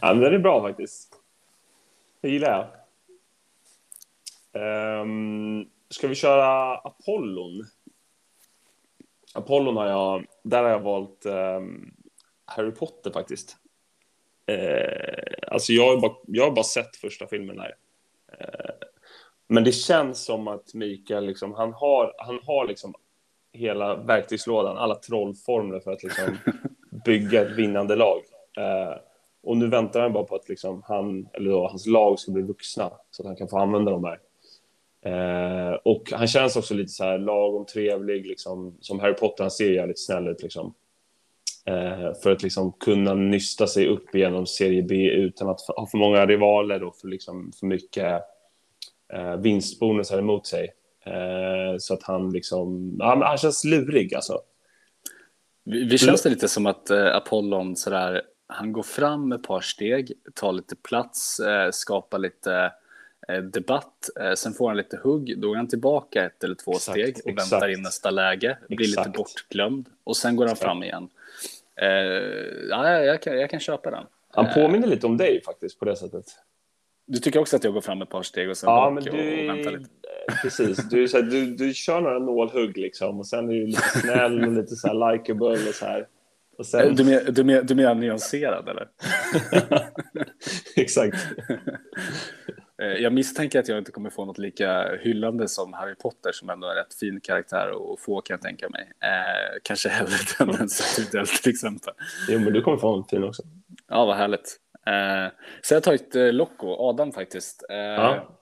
[0.00, 1.20] ja, men den är bra faktiskt.
[2.20, 2.66] Det gillar jag.
[5.02, 7.64] Um, ska vi köra Apollon?
[9.34, 11.94] Apollon har jag, där har jag valt um,
[12.44, 13.56] Harry Potter faktiskt.
[14.50, 17.74] Uh, alltså jag har, bara, jag har bara sett första filmen där.
[18.32, 18.74] Uh, eh,
[19.48, 22.94] men det känns som att Mikael, liksom, han har, han har liksom
[23.52, 26.38] hela verktygslådan, alla trollformler för att liksom
[27.04, 28.18] bygga ett vinnande lag.
[28.58, 28.96] Eh,
[29.42, 32.42] och nu väntar han bara på att liksom han, eller då, hans lag ska bli
[32.42, 34.18] vuxna så att han kan få använda dem där.
[35.04, 39.50] Eh, och han känns också lite så här lagom trevlig, liksom, som Harry Potter, han
[39.50, 40.42] ser jävligt snäll ut.
[40.42, 40.74] Liksom.
[41.66, 45.98] Eh, för att liksom kunna nysta sig upp igenom serie B utan att ha för
[45.98, 48.22] många rivaler och för, liksom, för mycket
[49.12, 50.74] eh, vinstbonusar emot sig.
[51.06, 54.40] Eh, så att han liksom, ja, han känns lurig alltså.
[55.64, 59.60] Vi, vi känns det lite som att eh, Apollon sådär, han går fram ett par
[59.60, 62.72] steg, tar lite plats, eh, skapar lite
[63.28, 66.72] eh, debatt, eh, sen får han lite hugg, då är han tillbaka ett eller två
[66.72, 67.52] exakt, steg och exakt.
[67.52, 69.06] väntar in nästa läge, blir exakt.
[69.06, 71.08] lite bortglömd och sen går han fram igen.
[71.76, 71.88] Eh,
[72.70, 74.04] ja, jag kan, jag kan köpa den.
[74.28, 76.24] Han påminner lite om dig faktiskt på det sättet.
[77.06, 79.14] Du tycker också att jag går fram ett par steg och sen ja, bak och,
[79.14, 79.90] och väntar lite?
[80.42, 84.00] Precis, du, så här, du, du kör några nålhugg liksom och sen är du lite
[84.00, 86.06] snäll och lite så här likeable och så här.
[86.58, 86.94] Och sen...
[86.94, 88.88] du, menar, du, du menar nyanserad eller?
[90.76, 91.16] Exakt.
[92.82, 96.50] Eh, jag misstänker att jag inte kommer få något lika hyllande som Harry Potter som
[96.50, 98.92] ändå är en rätt fin karaktär och få kan jag tänka mig.
[99.00, 101.94] Eh, kanske hellre den än Satudel till exempel.
[102.28, 103.42] Jo, men du kommer få en fin också.
[103.88, 104.60] Ja, vad härligt.
[104.86, 107.64] Eh, så jag har tagit eh, Loco, Adam faktiskt.
[107.70, 108.40] Eh, ja.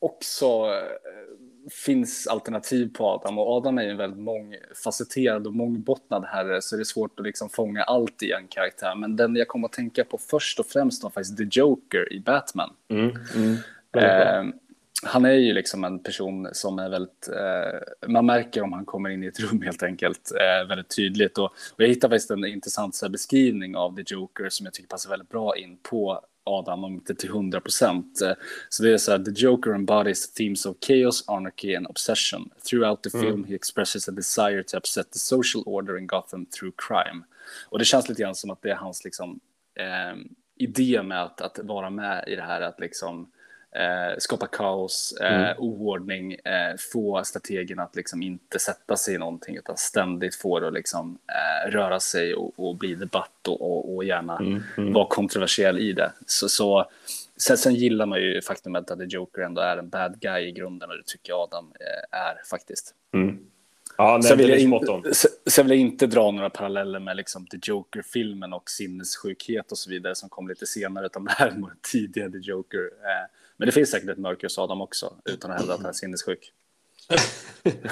[0.00, 6.24] Också eh, finns alternativ på Adam och Adam är ju en väldigt mångfacetterad och mångbottnad
[6.24, 8.94] herre så det är svårt att liksom fånga allt i en karaktär.
[8.94, 12.20] Men den jag kommer att tänka på först och främst var faktiskt The Joker i
[12.20, 12.70] Batman.
[12.88, 13.56] Mm, mm.
[15.04, 18.84] Eh, han är ju liksom en person som är väldigt, eh, man märker om han
[18.84, 21.38] kommer in i ett rum helt enkelt, eh, väldigt tydligt.
[21.38, 25.10] Och, och jag hittade faktiskt en intressant beskrivning av The Joker som jag tycker passar
[25.10, 28.20] väldigt bra in på Adam, om inte till 100 procent.
[28.68, 32.50] Så det är så här, the Joker embodies themes of chaos, anarchy and obsession.
[32.70, 36.74] Throughout the film he expresses a desire to upset the social order in Gotham through
[36.76, 37.22] crime.
[37.68, 39.40] Och det känns lite grann som att det är hans liksom,
[39.74, 40.16] eh,
[40.56, 43.26] idé med att, att vara med i det här, att liksom eh,
[44.18, 45.54] skapa kaos, eh, Mm.
[45.58, 50.66] oordning, eh, få strategerna att liksom inte sätta sig i någonting utan ständigt få det
[50.68, 55.06] att liksom, eh, röra sig och, och bli debatt och, och, och gärna Mm, vara
[55.08, 56.12] kontroversiell i det.
[56.26, 56.90] Så, så,
[57.36, 60.52] sen, sen gillar man ju faktumet att The Joker ändå är en bad guy i
[60.52, 62.94] grunden och det tycker jag Adam eh, är faktiskt.
[63.14, 63.38] Mm.
[63.98, 64.80] Ja, Sen vill, jag in,
[65.46, 69.90] sen- vill jag inte dra några paralleller med liksom The Joker-filmen och sinnessjukhet och så
[69.90, 72.78] vidare som kom lite senare, utan det här är nog en tidigare The Joker.
[72.78, 75.88] Eh, Men det finns säkert ett mörker hos Adam också, utan att hävda att han
[75.88, 76.52] är sinnessjuk.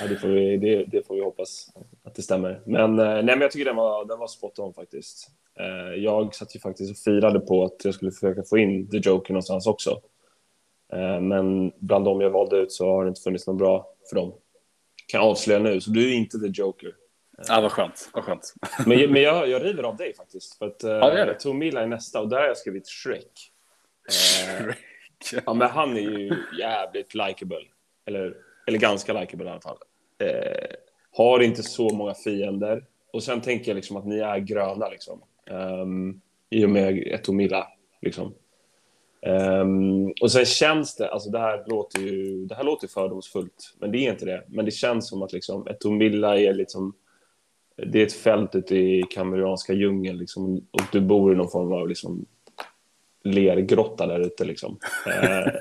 [0.00, 1.68] Ja, det, får vi, det, det får vi hoppas
[2.04, 2.60] att det stämmer.
[2.66, 5.28] Men, eh, nej, men jag tycker den var, den var spot on faktiskt.
[5.60, 8.96] Eh, Jag satt ju faktiskt och firade på att jag skulle försöka få in The
[8.96, 10.00] Joker någonstans också.
[10.92, 14.16] Eh, Men bland dem jag valde ut så har det inte funnits något bra för
[14.16, 14.34] dem.
[15.06, 16.94] Kan jag avslöja nu, så du är inte The Joker.
[17.48, 18.10] Ja, vad skönt.
[18.14, 18.54] Vad skönt.
[18.86, 20.58] Men, men jag, jag river av dig faktiskt.
[20.58, 21.32] För att, Ja, det är det.
[21.32, 23.50] Jag tog Mila i nästa och där har jag skrivit Shrek.
[24.08, 24.74] Eh,
[25.46, 27.58] Ja, men han är ju jävligt likable.
[28.06, 28.36] Eller,
[28.66, 29.76] eller ganska likable i alla fall.
[30.18, 30.76] Eh,
[31.12, 32.84] har inte så många fiender.
[33.12, 35.22] Och sen tänker jag liksom att ni är gröna liksom.
[35.50, 37.68] Um, I och med Etomilla
[38.02, 38.34] liksom.
[39.26, 43.92] Um, och sen känns det, alltså det här låter ju, det här låter fördomsfullt, men
[43.92, 44.44] det är inte det.
[44.48, 46.94] Men det känns som att liksom Etomilla är liksom,
[47.76, 51.72] det är ett fält ute i kameranska djungeln liksom, och du bor i någon form
[51.72, 52.26] av liksom
[53.24, 54.44] lergrotta där ute.
[54.44, 54.78] Liksom.
[55.06, 55.52] Eh,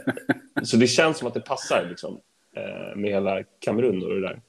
[0.63, 2.19] så det känns som att det passar liksom,
[2.56, 4.41] eh, med hela Kamerun och det där.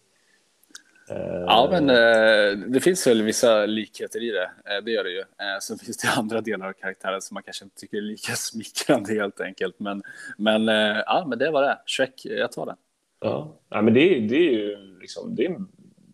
[1.11, 4.51] Eh, Ja, men eh, det finns väl vissa likheter i det.
[4.75, 5.19] Eh, det gör det ju.
[5.21, 8.33] Eh, sen finns det andra delar av karaktären som man kanske inte tycker är lika
[8.37, 9.81] smickrande helt enkelt.
[9.81, 10.03] Men,
[10.39, 10.67] men
[11.07, 11.79] ja, men det var det.
[11.87, 12.77] Shrek, jag tar den.
[13.21, 15.57] Ja, ja men det, är- det är ju liksom, det är,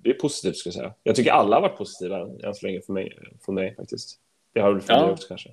[0.03, 0.95] det är positivt ska jag säga.
[1.03, 4.19] Jag tycker alla har varit positiva än så länge för mig, från mig faktiskt.
[4.55, 5.11] Det har väl för Ja.
[5.11, 5.51] också kanske.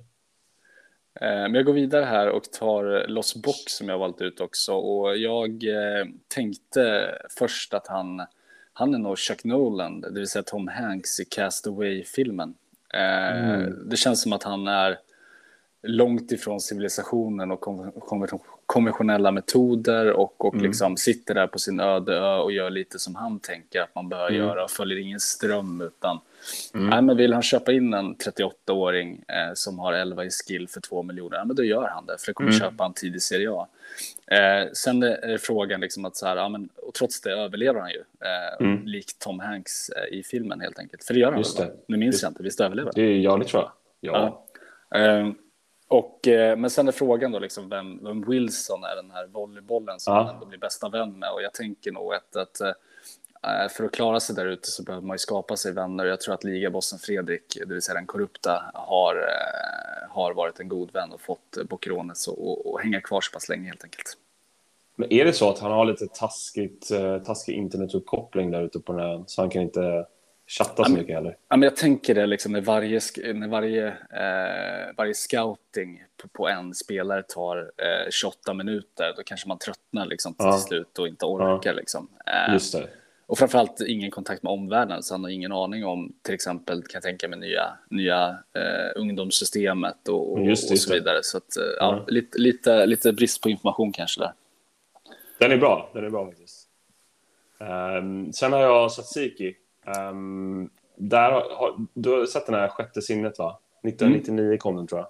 [1.20, 4.72] Eh, Men jag går vidare här och tar Los Box som jag valt ut också.
[4.74, 8.26] Och jag eh, tänkte först att han,
[8.72, 12.54] han är nog Chuck Nolan, det vill säga Tom Hanks i Castaway-filmen.
[12.94, 14.98] Eh, Det känns som att han är
[15.82, 17.60] långt ifrån civilisationen och
[18.68, 23.14] konventionella metoder och, och liksom sitter där på sin öde ö och gör lite som
[23.14, 26.20] han tänker att man bör göra och följer ingen ström utan
[26.72, 30.80] nej, men vill han köpa in en 38-åring eh, som har 11 i skill för
[30.80, 33.50] 2 miljoner, ja, men då gör han det för det kommer köpa en tidig Serie
[33.50, 33.68] A.
[34.26, 37.90] Eh, sen är frågan liksom att så här, ja, men, och trots det överlever han
[37.90, 41.04] ju, eh, likt Tom Hanks eh, i filmen helt enkelt.
[41.04, 41.66] För det gör han Just väl?
[41.66, 41.74] det.
[41.86, 43.02] Nu minns jag inte, visst överlever han?
[43.02, 43.72] Det är ja, det tror jag.
[44.00, 44.44] Ja.
[44.90, 45.34] Ja.
[45.90, 49.26] Eh, och, eh, men sen är frågan då liksom vem, vem Wilson är, den här
[49.26, 50.22] volleybollen som Ja.
[50.22, 51.30] han ändå blir bästa vän med.
[51.32, 55.06] Och jag tänker nog att, att eh, för att klara sig där ute så behöver
[55.06, 56.04] man ju skapa sig vänner.
[56.04, 60.68] Jag tror att ligabossen Fredrik, det vill säga den korrupta, har, eh, har varit en
[60.68, 64.16] god vän och fått Boccherones att hänga kvar så pass länge helt enkelt.
[64.96, 68.92] Men är det så att han har lite taskigt, eh, taskig internetuppkoppling där ute på
[68.92, 70.06] den här, så han kan inte
[70.48, 71.36] chatta så mycket heller?
[71.48, 73.00] Ja, men jag tänker det liksom när varje,
[73.34, 79.48] när varje, eh, varje scouting på, på en spelare tar eh, 28 minuter, då kanske
[79.48, 80.58] man tröttnar liksom till Ja.
[80.58, 81.74] slut och inte orkar.
[81.74, 82.08] Liksom.
[82.26, 82.88] Eh, Just det.
[83.26, 86.90] och framförallt ingen kontakt med omvärlden, så han har ingen aning om till exempel, kan
[86.92, 91.18] jag tänka mig, nya, nya eh, ungdomssystemet och, och, Just det, och så vidare.
[91.22, 94.32] Så att, ja, lite, lite, lite brist på information kanske där.
[95.38, 96.68] Den är bra, den är bra faktiskt.
[97.60, 99.54] Ehm, sen har jag Satsiki.
[99.96, 103.58] Um, där har, du har sett den här Sjätte sinnet, va?
[103.88, 105.08] 1999 kom den, tror jag.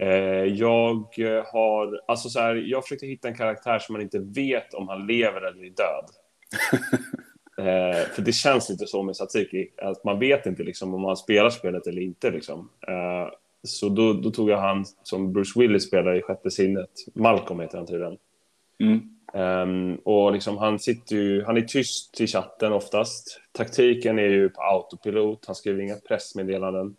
[0.00, 1.06] Eh, jag
[1.52, 2.00] har...
[2.08, 5.40] Alltså så här, jag försökte hitta en karaktär som man inte vet om han lever
[5.40, 6.10] eller är död.
[7.58, 11.16] Eh, för det känns lite så med Satsiki, att man vet inte liksom, om han
[11.16, 12.30] spelar spelet eller inte.
[12.30, 12.68] Liksom.
[12.88, 13.28] Eh,
[13.62, 16.90] så då, då tog jag han som Bruce Willis spelar i Sjätte sinnet.
[17.14, 18.18] Malcolm heter han tydligen.
[18.80, 19.15] Mm.
[19.36, 23.40] Ehm, och liksom, han, sitter ju, han är tyst i chatten oftast.
[23.52, 26.96] Taktiken är ju på autopilot, han skriver inga pressmeddelanden.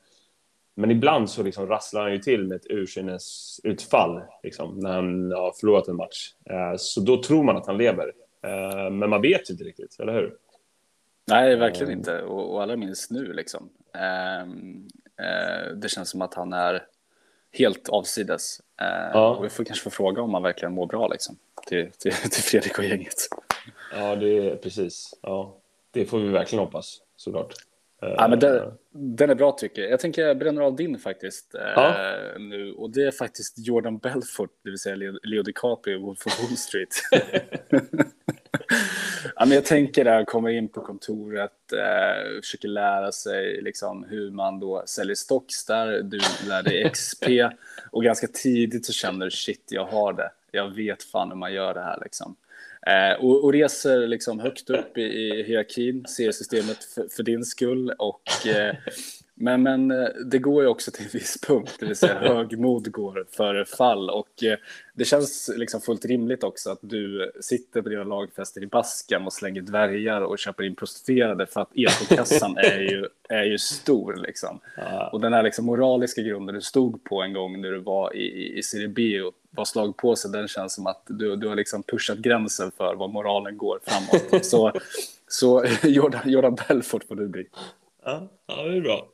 [0.75, 5.51] Men ibland så liksom rasslar han ju till med ett ursinnesutfall liksom, när han har
[5.51, 6.33] förlorat en match.
[6.49, 8.11] Eh, så då tror man att han lever.
[8.43, 10.33] Eh, men man vet ju inte riktigt, eller hur?
[11.27, 12.21] Nej, verkligen inte.
[12.21, 13.69] Och, och allra minst nu liksom.
[13.95, 14.47] Eh,
[15.75, 16.83] det känns som att han är
[17.53, 18.61] helt avsides.
[18.81, 19.35] Eh, Ja.
[19.35, 21.37] Och vi får kanske få fråga om han verkligen mår bra liksom.
[21.67, 23.15] Till, till, till Fredrik och gänget.
[23.95, 25.13] Ja, det är precis.
[25.21, 25.55] Ja,
[25.91, 27.53] det får vi verkligen hoppas, såklart.
[28.01, 29.91] Ja, men den, den är bra tycker jag.
[29.91, 31.87] Jag tänker jag bränner av din faktiskt Ja.
[31.89, 32.73] eh, nu.
[32.73, 36.57] Och det är faktiskt Jordan Belfort, det vill säga Leo, Leo DiCaprio, Wolf of Wall
[36.57, 36.95] Street.
[39.35, 44.31] ja, men jag tänker där, kommer in på kontoret, eh, försöker lära sig liksom, hur
[44.31, 46.01] man då säljer stocks där.
[46.01, 47.25] Du lär dig XP
[47.91, 50.31] och ganska tidigt så känner du shit, jag har det.
[50.51, 52.35] Jag vet fan hur man gör det här liksom.
[52.87, 57.45] Eh, och, och reser liksom högt upp i, i hierarkin, ser systemet för, för din
[57.45, 57.91] skull.
[57.97, 58.75] Och, eh,
[59.39, 62.91] men, men eh, det går ju också till en viss punkt, det vill säga högmod
[62.91, 64.09] går före fall.
[64.09, 64.57] Och eh,
[64.93, 69.33] det känns liksom fullt rimligt också att du sitter på dina lagfester i basken och
[69.33, 74.15] slänger dvärgar och köper in prostituerade för att ekokassan är ju, är ju stor.
[74.15, 74.59] Liksom.
[74.77, 75.09] Ja.
[75.13, 78.23] Och den här liksom moraliska grunden du stod på en gång när du var i,
[78.23, 81.83] i, i Serie B och var slagpåse, den känns som att du, du har liksom
[81.83, 84.45] pushat gränsen för vad moralen går framåt.
[84.45, 84.71] så
[85.27, 87.47] så Jordan, Jordan Belfort får du bli.
[88.05, 89.07] Ja, ja, det är bra.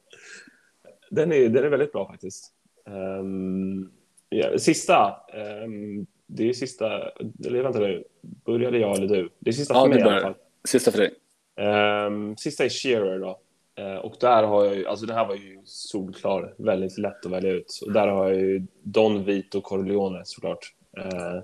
[1.10, 2.52] Den är, den är väldigt bra faktiskt.
[2.88, 3.92] Ehm,
[4.30, 7.10] ja, sista, ehm, det är sista,
[7.46, 9.30] eller vänta nu, började jag eller du?
[9.40, 10.36] Det är sista Ja, för mig i alla fall.
[10.64, 11.14] Sista för dig.
[11.56, 13.40] Ehm, sista är Shearer då.
[13.76, 17.32] Eh, och där har jag ju, alltså det här var ju solklar, väldigt lätt att
[17.32, 17.80] välja ut.
[17.86, 20.74] Och där har jag ju Don Vito Corleone såklart.
[20.98, 21.44] Eh,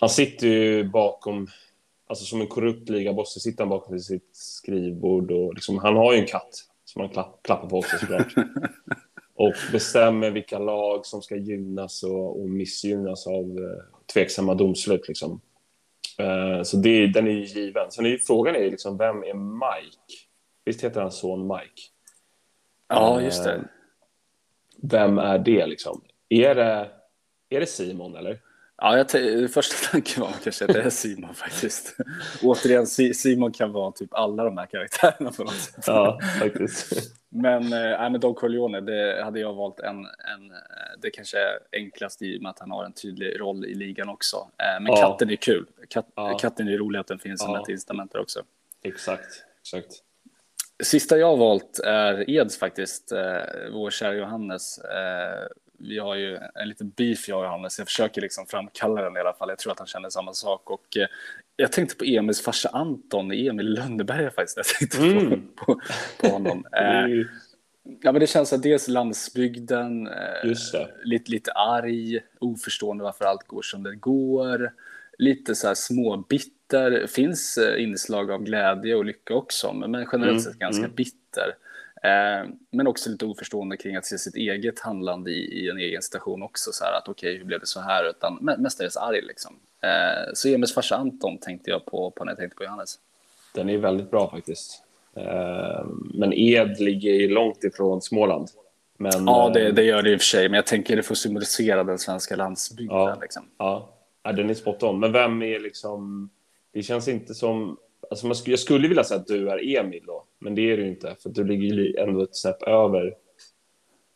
[0.00, 1.46] han sitter ju bakom,
[2.06, 6.18] alltså som en korrupt ligaboss, sitter han bakom sitt skrivbord och liksom, han har ju
[6.18, 6.50] en katt
[6.84, 8.34] som han klapp, klappar på också såklart.
[9.34, 15.40] och bestämmer vilka lag som ska gynnas och, och missgynnas av eh, tveksamma domslut liksom.
[16.18, 17.90] Eh, så det, den är ju given.
[17.90, 20.31] Sen är ju frågan är liksom, vem är Mike?
[20.64, 21.82] Visst heter hans son Mike?
[22.88, 23.54] Ja, just det.
[23.54, 23.60] Eh,
[24.82, 26.04] Vem är det liksom?
[26.28, 26.90] Är det,
[27.48, 28.40] är det Simon eller?
[28.76, 29.10] Ja, jag
[29.52, 31.96] första tanken var kanske att det är Simon faktiskt.
[32.42, 35.84] Återigen, Si- Simon kan vara typ alla de här karaktärerna på något sätt.
[35.86, 36.92] Ja, faktiskt.
[37.28, 40.56] Men, eh, nej, men Don Corleone, det hade jag valt en, en, eh,
[41.02, 44.08] det kanske är enklast i och med att han har en tydlig roll i ligan
[44.08, 44.36] också.
[44.36, 44.96] Eh, Men Ja.
[44.96, 45.66] katten är kul.
[45.88, 46.38] Kat, Ja.
[46.38, 47.62] Katten är rolig att den finns som Ja.
[47.62, 48.42] ett incitament där också.
[48.82, 49.92] exakt, exakt.
[50.82, 54.78] Sista jag har valt är Eds faktiskt, eh, vår kära Johannes.
[54.78, 55.46] Eh,
[55.78, 59.20] vi har ju en liten beef jag och Johannes, jag försöker liksom framkalla den i
[59.20, 59.48] alla fall.
[59.48, 60.70] Jag tror att han känner samma sak.
[60.70, 61.06] Och, eh,
[61.56, 64.56] jag tänkte på Emils farsa Anton, Emil Lönneberga faktiskt.
[64.56, 65.48] Jag tänkte på, Mm.
[65.56, 65.80] på,
[66.20, 66.64] på honom.
[66.72, 67.26] Det Eh,
[68.02, 70.12] Ja, men det känns att dels landsbygden, eh,
[70.72, 70.88] det.
[71.04, 74.72] lite, lite arg, oförstående varför allt går som det går,
[75.18, 76.52] lite så här småbitter,
[77.08, 80.94] finns eh, inslag av glädje och lycka också, men men generellt Mm, sett ganska mm.
[80.96, 81.54] bitter.
[82.02, 86.02] Eh, men också lite oförstående kring att se sitt eget handlande i, i en egen
[86.02, 89.20] station också, så här att okej, hur blev det så här, utan me- mestadels arg
[89.22, 89.56] liksom.
[89.82, 92.98] Eh, så Emils farsa Anton tänkte jag på, på när jag tänkte på Johannes.
[93.54, 94.82] Den är väldigt bra faktiskt.
[95.16, 98.48] Eh, Men Ed ligger ju långt ifrån Småland.
[98.98, 101.02] Men, Ja, eh, det, det gör det i och för sig, men jag tänker det
[101.02, 102.96] får symbolisera den svenska landsbygden.
[102.96, 103.18] Ja.
[103.22, 103.42] Liksom.
[103.58, 105.00] Ja, ja, den är spot on.
[105.00, 106.30] Men vem är liksom...
[106.72, 107.76] Det känns inte som...
[108.10, 110.76] Alltså man skulle, jag skulle vilja säga att du är Emil då, men det är
[110.76, 111.16] du inte.
[111.22, 113.14] För du ligger ju ändå ett snäpp över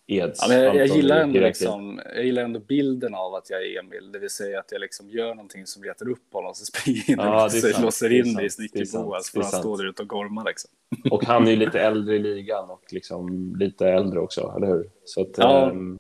[0.07, 0.39] Eds.
[0.43, 3.67] Ja, men jag, jag, gillar i ändå liksom, jag gillar ändå bilden av att jag
[3.67, 6.65] är Emil, det vill säga att jag liksom gör någonting som retar upp honom, så
[6.65, 9.89] springer in och Ja, låser, sant, in i det sant, snickerboas för han står där
[9.89, 10.45] ute och gormar.
[10.45, 10.71] Liksom.
[11.11, 14.91] Och han är ju lite äldre i ligan och liksom lite äldre också, eller hur?
[15.05, 15.71] Så att, Ja.
[15.71, 15.99] ehm,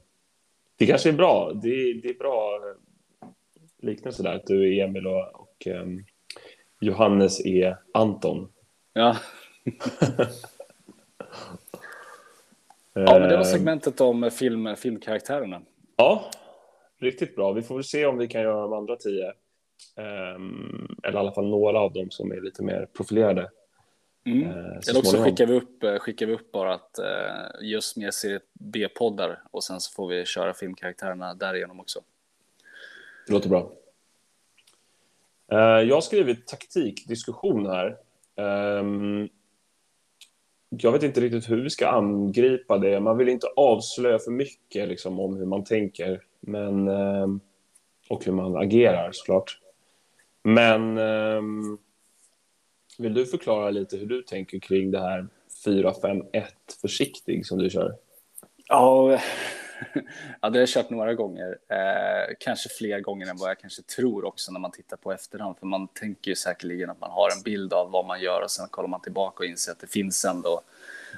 [0.77, 1.53] det kanske är bra.
[1.63, 2.61] Det, är- det är bra
[3.23, 3.29] eh,
[3.83, 6.05] liknelse där, att du är Emil och, och ehm,
[6.87, 8.49] Johannes är Anton.
[8.93, 9.17] Ja.
[12.93, 15.63] ja, men det var Ehm, segmentet om film, filmkaraktärerna.
[15.97, 16.31] Ja,
[17.01, 17.53] riktigt bra.
[17.53, 19.33] Vi får väl se om vi kan göra de andra tio.
[19.97, 23.51] Ehm, eller i alla fall några av dem som är lite mer profilerade.
[24.27, 24.43] Mm.
[24.43, 24.57] eh,
[24.89, 27.07] Eller också skickar vi, upp, eh, skickar vi upp bara att eh,
[27.61, 32.01] ge oss mer serie B-poddar och sen så får vi köra filmkaraktärerna därigenom också.
[33.27, 33.73] Det låter bra.
[35.53, 37.97] Eh, jag har skrivit taktikdiskussion här.
[38.37, 39.29] Ehm,
[40.69, 43.01] jag vet inte riktigt hur vi ska angripa det.
[43.01, 47.41] Man vill inte avslöja för mycket liksom, om hur man tänker men, ehm,
[48.09, 49.59] och hur man agerar såklart.
[50.43, 51.79] Men ehm,
[52.99, 55.27] vill du förklara lite hur du tänker kring det här
[55.65, 56.45] 4-5-1
[56.81, 57.95] försiktig som du kör?
[58.69, 59.21] Ja,
[60.41, 61.59] ja, det har jag kört några gånger.
[61.69, 65.59] Eh, kanske fler gånger än vad jag kanske tror också när man tittar på efterhand.
[65.59, 68.51] För man tänker ju säkerligen att man har en bild av vad man gör och
[68.51, 70.61] sen kollar man tillbaka och inser att det finns ändå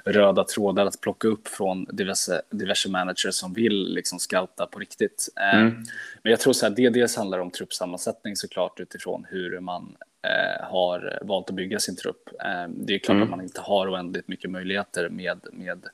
[0.05, 5.29] röda trådar att plocka upp från diverse, diverse managers som vill liksom scouta på riktigt.
[5.35, 5.75] Eh, Mm.
[6.23, 10.65] Men jag tror så här, det dels handlar om truppsammansättning såklart utifrån hur man eh,
[10.67, 12.29] har valt att bygga sin trupp.
[12.45, 13.23] Eh, det är klart Mm.
[13.23, 15.85] att man inte har oändligt mycket möjligheter med, med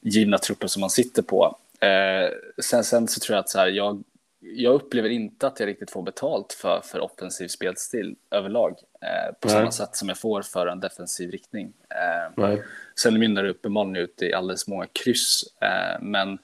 [0.00, 1.58] givna trupper som man sitter på.
[1.80, 2.30] Eh,
[2.62, 4.04] sen, sen så tror jag att så här, jag,
[4.40, 8.70] jag upplever inte att jag riktigt får betalt för, för offensiv spelstil överlag.
[9.02, 9.56] Eh, på Nej.
[9.56, 11.72] samma sätt som jag får för en defensiv riktning.
[11.90, 12.44] Eh.
[13.00, 15.42] Sen mynnar det uppenbarligen ut i alldeles många kryss.
[15.60, 16.38] Eh, men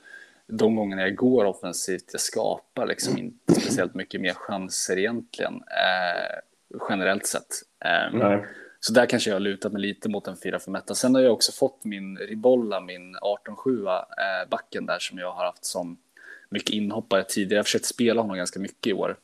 [0.47, 5.55] de gångerna jag går offensivt, jag skapar liksom inte speciellt mycket mer chanser egentligen.
[5.55, 6.39] Eh,
[6.89, 7.49] generellt sett.
[8.87, 11.53] Så där kanske jag har lutat mig lite mot en 4-5 Sen har jag också
[11.53, 15.97] fått min Ribolla, min 18-7 eh, backen där som jag har haft som
[16.49, 17.55] mycket inhoppare tidigare.
[17.55, 19.17] Jag har försökt spela honom ganska mycket i år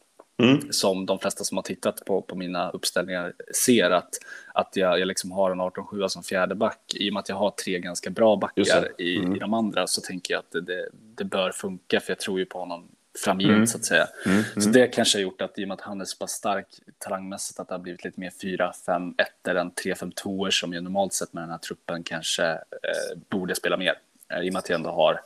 [0.43, 0.73] Mm.
[0.73, 3.33] som de flesta som har tittat på, på mina uppställningar
[3.67, 4.09] ser att,
[4.55, 6.95] att jag, jag liksom har en 18-7 som fjärde back.
[6.95, 9.03] I och med att jag har tre ganska bra backar det.
[9.05, 9.37] i, Mm.
[9.37, 12.39] i de andra så tänker jag att det, det, det bör funka för jag tror
[12.39, 12.89] ju på honom
[13.25, 13.67] framgent Mm.
[13.67, 14.09] så att säga.
[14.27, 14.43] Mm.
[14.57, 16.67] Så det kanske har gjort att i och med att han är så pass stark
[16.99, 21.13] talangmässigt att det har blivit lite mer 4-5 1 än 3-5 2 som jag normalt
[21.13, 23.95] sett med den här truppen kanske eh, borde spela mer.
[24.33, 25.21] Eh, I och med att jag ändå har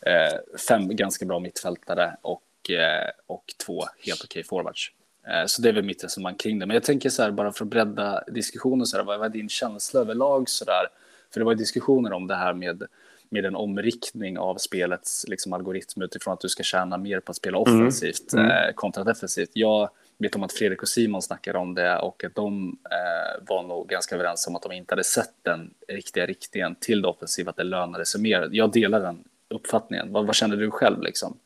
[0.00, 4.92] eh, fem ganska bra mittfältare och, eh, och två helt okej forwards.
[5.26, 6.66] Eh, Så det är väl mitt resonemang kring det.
[6.66, 9.48] Men jag tänker så här, bara för att bredda diskussionen, så här, vad är din
[9.48, 10.48] känsla överlag?
[10.48, 10.86] Så där?
[11.32, 12.82] För det var ju diskussioner om det här med,
[13.30, 17.36] med en omriktning av spelets liksom, algoritm utifrån att du ska tjäna mer på att
[17.36, 18.46] spela offensivt Mm.
[18.50, 19.50] eh, kontra defensivt.
[19.52, 23.62] Jag vet om att Fredrik och Simon snackade om det och att de eh, var
[23.62, 27.50] nog ganska överens om att de inte hade sett den riktiga riktningen till det offensiva,
[27.50, 28.48] att det lönade sig mer.
[28.52, 30.12] Jag delar den uppfattningen.
[30.12, 31.36] Vad, vad känner du själv liksom?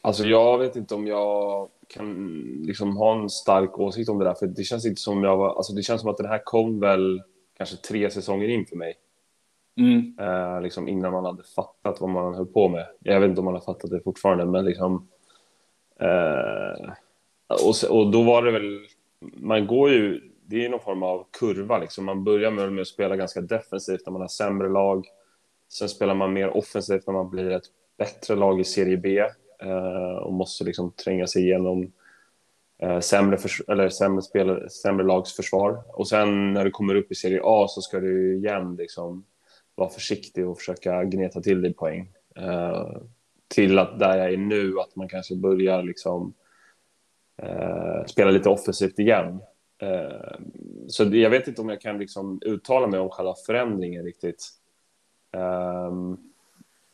[0.00, 2.14] Alltså jag vet inte om jag kan
[2.66, 5.56] liksom ha en stark åsikt om det där, för det känns inte som jag var,
[5.56, 7.22] alltså det känns som att den här kom väl
[7.56, 8.94] kanske tre säsonger in för mig,
[9.78, 10.14] Mm.
[10.20, 12.86] eh, liksom innan man hade fattat vad man höll på med.
[13.00, 15.08] Jag vet inte om man har fattat det fortfarande, men liksom,
[16.00, 16.90] eh,
[17.48, 18.80] och, och då var det väl,
[19.20, 22.88] man går ju, det är någon form av kurva liksom, man börjar med, med att
[22.88, 25.06] spela ganska defensivt när man har sämre lag,
[25.68, 27.66] sen spelar man mer offensivt när man blir ett
[27.98, 29.18] bättre lag i serie B
[29.62, 31.92] eh, och måste liksom tränga sig igenom
[32.78, 35.82] eh, sämre, för, eller sämre, spelare, sämre lags försvar.
[35.88, 39.24] Och sen när du kommer upp i serie A så ska du igen liksom
[39.78, 42.12] vara försiktig och försöka gneta till dig poäng.
[42.36, 42.96] Eh,
[43.48, 46.34] till att där jag är nu, att man kanske börjar liksom
[47.42, 49.40] eh, spela lite offensivt igen.
[49.78, 50.38] Eh,
[50.88, 54.48] så jag vet inte om jag kan liksom uttala mig om själva förändringen riktigt.
[55.32, 56.16] Ehm,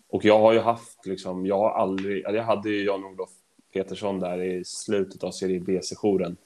[0.09, 3.30] och jag har ju haft, liksom, jag har aldrig, jag hade ju Jan-Olof
[3.72, 6.37] Petersson där i slutet av serie B-sessionen.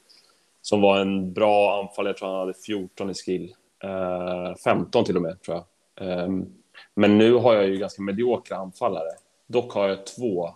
[0.63, 3.55] Som var en bra anfallare, jag tror han hade 14 i skill.
[3.85, 5.65] Eh, 15 till och med, tror jag.
[6.01, 6.47] Ehm,
[6.95, 9.11] men nu har jag ju ganska mediokra anfallare.
[9.47, 10.47] Dock har jag två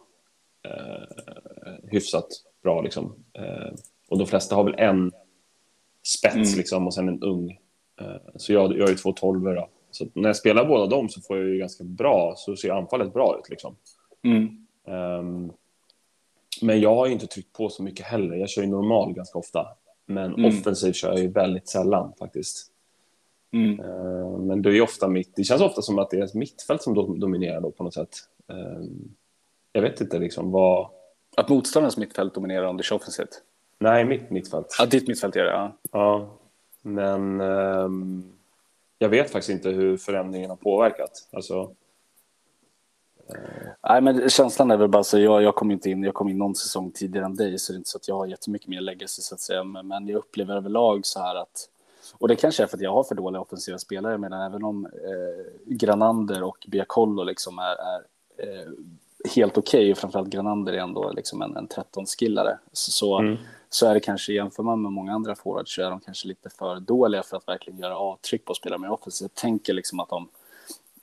[0.64, 1.05] eh,
[1.90, 2.26] hyfsat
[2.62, 3.14] bra, liksom.
[3.32, 3.72] Eh,
[4.09, 5.12] och de flesta har väl en
[6.07, 6.59] spets, Mm.
[6.59, 7.51] liksom, och sen en ung.
[8.01, 9.68] Eh, så jag, jag har ju två tolvor då.
[9.90, 13.12] Så när jag spelar båda dem så får jag ju ganska bra, så ser anfallet
[13.12, 13.76] bra ut liksom.
[14.24, 14.66] Mm.
[14.86, 15.53] Ehm,
[16.62, 18.36] men jag har ju inte tryckt på så mycket heller.
[18.36, 19.66] Jag kör ju normal ganska ofta.
[20.07, 20.45] Men Mm.
[20.45, 22.71] offensivt kör jag ju väldigt sällan faktiskt.
[23.53, 23.80] Mm.
[23.80, 26.94] Ehm, men det är ofta mitt, det känns ofta som att det är mittfält som
[26.96, 28.16] do- dominerar då på något sätt.
[28.48, 29.14] Ehm,
[29.72, 30.88] jag vet inte liksom vad...
[31.36, 33.42] Att motståndarens mittfält dominerar om det kör offensivt.
[33.78, 34.76] Nej, mitt mittfält.
[34.78, 35.72] Ja, ditt mittfält gör det, ja.
[35.92, 36.28] Ja,
[36.82, 38.32] men ehm,
[38.98, 41.28] jag vet faktiskt inte hur förändringen har påverkat.
[41.32, 41.70] Alltså,
[43.88, 46.38] Nej, men känslan är väl bara så, jag, jag kom inte in, jag kom in
[46.38, 48.80] någon säsong tidigare än dig, så det är inte så att jag har jättemycket mer
[48.80, 51.68] legacy så att säga, men, men jag upplever överlag så här att,
[52.12, 54.86] och det kanske är för att jag har för dåliga offensiva spelare, men även om
[54.86, 58.02] eh, Granander och Biacollo liksom är, är
[58.36, 58.70] eh,
[59.34, 63.36] helt okej, och framförallt Granander är ändå liksom en, en 13-skillare, så, Mm.
[63.70, 66.50] så är det kanske, jämför man med många andra forwards, så är de kanske lite
[66.50, 69.30] för dåliga för att verkligen göra avtryck på spelare med offensivt.
[69.34, 70.28] Jag tänker liksom att de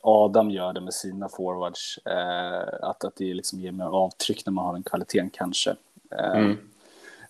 [0.01, 1.97] Adam gör det med sina forwards.
[2.05, 5.75] Eh, att, att det liksom ger mer avtryck när man har den kvaliteten kanske.
[6.19, 6.57] Eh, Mm.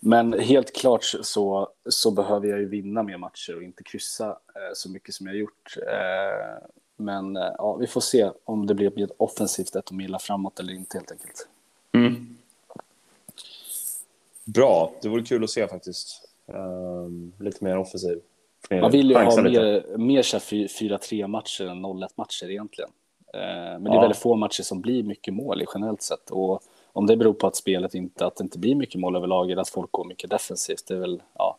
[0.02, 4.74] Men helt klart så, så behöver jag ju vinna mer matcher och inte kryssa eh,
[4.74, 5.76] så mycket som jag gjort.
[5.86, 10.60] Eh, men eh, ja, vi får se om det blir ett offensivt ett mila framåt
[10.60, 11.48] eller inte helt enkelt.
[11.92, 12.36] Mm.
[14.44, 16.28] Bra, det vore kul att se faktiskt.
[16.46, 18.20] Ehm, lite mer offensiv.
[18.70, 19.60] Man vill ju ha lite.
[19.62, 22.90] mer, mer så här fy- 4-3 matcher än 0-1 matcher egentligen.
[23.34, 24.00] Eh, Men det är Ja.
[24.00, 26.30] väldigt få matcher som blir mycket mål i generellt sett.
[26.30, 26.62] Och
[26.92, 29.62] om det beror på att spelet inte, att det inte blir mycket mål överlag eller
[29.62, 31.58] att folk går mycket defensivt, det är väl, ja.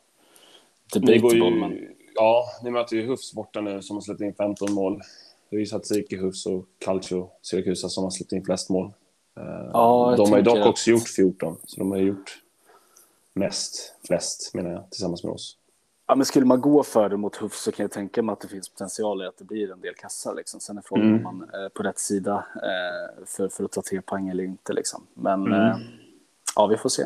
[0.93, 5.01] Debatable, men Ja, ni möter ju Hufs borta nu som har släppt in 15 mål.
[5.49, 8.85] Det är ju Tsatsiki, Hufs och Calcio Siracusa som har släppt in flest mål.
[9.37, 12.05] Eh, Ja, de har ju dock tänker också att- gjort 14, så de har ju
[12.07, 12.37] gjort
[13.33, 15.57] mest, flest menar jag, tillsammans med oss.
[16.07, 18.39] Ja, men skulle man gå för det mot Huff så kan jag tänka mig att
[18.41, 20.35] det finns potential i att det blir en del kassar.
[20.35, 20.59] Liksom.
[20.59, 21.25] Sen är frågan Mm.
[21.25, 24.73] om man är på rätt sida eh, för, för att ta tre poäng eller inte.
[24.73, 25.07] Liksom.
[25.13, 25.53] Men Mm.
[25.61, 25.75] eh,
[26.55, 27.03] ja, vi får se.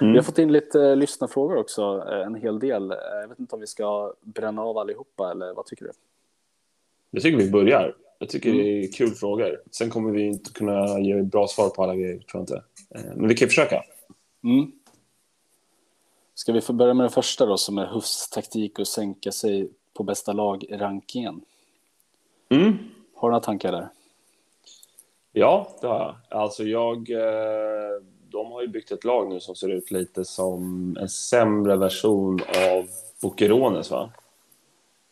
[0.00, 0.12] Mm.
[0.12, 2.90] Vi har fått in lite eh, lyssnarfrågor också, eh, en hel del.
[2.90, 5.90] Eh, Jag vet inte om vi ska bränna av allihopa eller vad tycker du?
[7.10, 7.94] Jag tycker vi börjar.
[8.18, 8.62] Jag tycker Mm.
[8.62, 9.60] det är kul frågor.
[9.70, 12.62] Sen kommer vi inte kunna ge bra svar på alla grejer, tror jag inte.
[12.90, 13.82] Eh, Men vi kan försöka.
[14.44, 14.72] Mm.
[16.38, 20.02] Ska vi börja med den första då som är Huffs taktik att sänka sig på
[20.02, 21.40] bästa lag i rankingen?
[22.48, 22.78] Mm.
[23.14, 23.88] Har du några tankar där?
[25.32, 26.40] Ja, det har jag.
[26.40, 27.10] Alltså jag...
[27.10, 31.76] eh, De har ju byggt ett lag nu som ser ut lite som en sämre
[31.76, 32.40] version
[32.72, 32.86] av
[33.22, 34.10] Bokerones, va?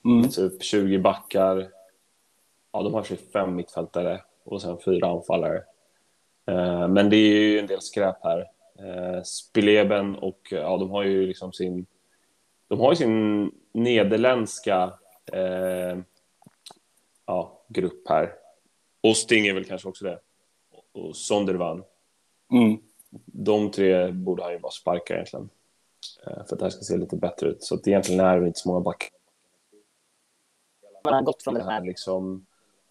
[0.05, 0.29] Mm.
[0.29, 1.68] Typ 20 backar.
[2.72, 5.62] Ja, de har 25 mittfältare och sen fyra anfallare.
[6.47, 8.51] Eh, Men det är ju en del skräp här.
[8.79, 11.87] Eh, Spileben och ja, de har ju liksom sin...
[12.68, 14.99] De har ju sin nederländska
[15.33, 15.99] eh,
[17.27, 18.33] ja, grupp här.
[19.01, 20.20] Osting är väl kanske också det.
[20.93, 21.85] Och Sondervan.
[22.53, 22.79] Mm.
[23.27, 25.49] De tre borde han ju bara sparka egentligen.
[26.27, 27.62] Eh, För att det här ska se lite bättre ut.
[27.62, 29.09] Så att egentligen är det inte så många backar.
[31.05, 32.47] Man har gått från det här liksom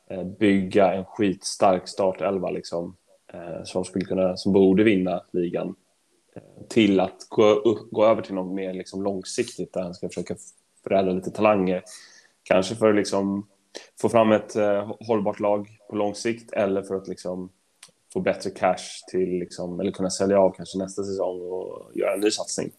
[0.07, 3.04] eh, bygga en skitstark startelva liksom eh,
[3.63, 5.75] som skulle kunna, som borde vinna ligan
[6.35, 7.61] eh, till att gå,
[7.91, 10.35] gå över till något mer liksom långsiktigt där han ska försöka
[10.83, 11.83] förädla lite talanger.
[12.43, 13.47] Kanske för att liksom
[14.01, 17.49] få fram ett eh, hållbart lag på lång sikt eller för att liksom
[18.13, 18.77] få bättre cash
[19.11, 22.71] till liksom, eller kunna sälja av kanske nästa säsong och göra en ny satsning.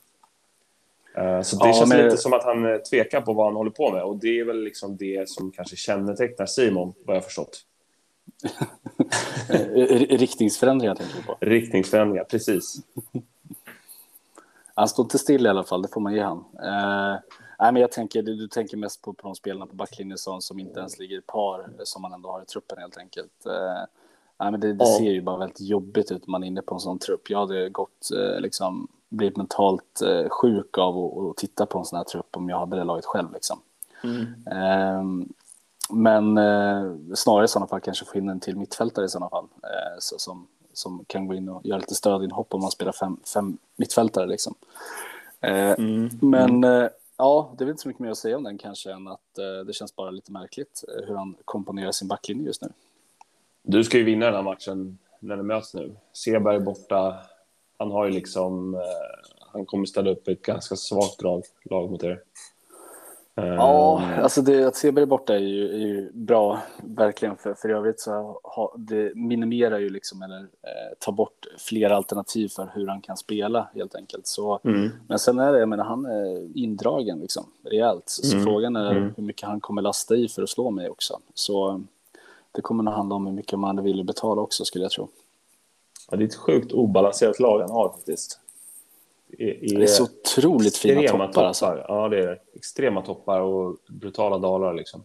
[1.17, 3.55] Eh, Så det Ja, känns men- lite som att han eh, tvekar på vad han
[3.57, 7.25] håller på med och det är väl liksom det som kanske kännetecknar Simon, vad jag
[7.25, 7.61] förstått.
[10.09, 11.37] Riktningsförändringar tänker du på.
[11.41, 12.77] Riktningsförändringar, precis.
[14.75, 16.39] Han står inte still i alla fall, det får man ge han.
[16.39, 17.19] Eh,
[17.59, 20.41] nej, men jag tänker, du, du tänker mest på, på de spelarna på backlinjen som,
[20.43, 23.47] som inte ens ligger i par, som man ändå har i truppen helt enkelt.
[23.47, 23.85] Eh,
[24.41, 24.99] nej, men det, det Ja.
[24.99, 27.31] ser ju bara väldigt jobbigt ut när man är inne på en sån trupp.
[27.31, 31.85] Jag hade gått, eh, liksom, blivit mentalt eh, sjuk av att, att titta på en
[31.85, 33.33] sån här trupp om jag hade det laget själv.
[33.33, 33.61] Liksom.
[34.51, 35.29] Ehm,
[35.91, 39.45] men eh, snarare i sådana fall kanske få in en till mittfältare i sådana fall.
[39.63, 43.21] Eh, så, som, som kan gå in och göra lite stödinhopp om man spelar fem,
[43.35, 44.27] fem mittfältare.
[44.27, 44.55] Liksom.
[45.41, 45.75] Eh,
[46.21, 48.93] Men eh, ja, det är väl inte så mycket mer att säga om den kanske
[48.93, 52.63] än att eh, det känns bara lite märkligt eh, hur han komponerar sin backlinje just
[52.63, 52.69] nu.
[53.63, 55.97] Du ska ju vinna den här matchen när den möts nu.
[56.13, 57.17] Seberg borta.
[57.79, 58.75] Han har ju liksom...
[58.75, 58.81] Eh,
[59.53, 62.23] han kommer ställa upp ett ganska svagt lag mot er.
[63.37, 67.37] Eh, Ja, alltså det, att Seberg är borta är ju, är ju bra, verkligen.
[67.37, 72.49] För, för övrigt så ha, det minimerar ju liksom, eller eh, tar bort flera alternativ
[72.49, 74.27] för hur han kan spela helt enkelt.
[74.27, 74.91] Så, Mm.
[75.09, 78.05] Men sen är det, jag menar, han är indragen liksom, rejält.
[78.09, 78.45] Så Mm.
[78.47, 79.13] frågan är Mm.
[79.17, 81.19] hur mycket han kommer lasta i för att slå mig också.
[81.35, 81.83] Så
[82.53, 85.09] det kommer nog handla om hur mycket man vill betala också, skulle jag tro.
[86.11, 88.41] Ja, det är ett sjukt obalanserat lag han har faktiskt.
[89.29, 91.45] Det är, så otroligt fina extrema toppar.
[91.45, 91.85] Alltså.
[91.89, 92.39] Ja, det är.
[92.55, 95.05] Extrema toppar och brutala dalar liksom.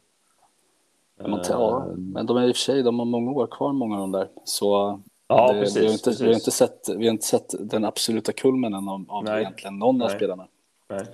[1.18, 3.48] Men, man- ja, Eh, men de är i och för sig, de har många år
[3.48, 4.28] kvar, många av de där.
[4.44, 5.78] Så ja, det, precis.
[5.78, 6.22] vi, har inte, precis.
[6.22, 9.42] vi, har inte sett, vi har inte sett den absoluta kulmenen av, av Nej.
[9.42, 10.18] egentligen någon av Nej.
[10.18, 10.48] spelarna.
[10.90, 11.06] Nej.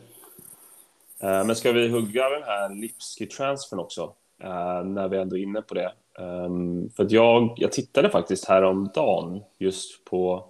[1.20, 4.14] Eh, Men ska vi hugga den här Lipski-transfern också?
[4.44, 5.92] eh, När vi ändå är inne på det.
[6.20, 10.42] Ehm, För jag, jag tittade faktiskt häromdagen just på eh,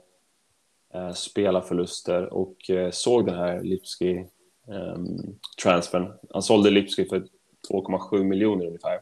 [1.15, 6.13] spelarförluster och eh, såg den här Lipski-transfern.
[6.29, 7.27] Han sålde Lipski för
[7.71, 8.99] 2,7 miljoner ungefär.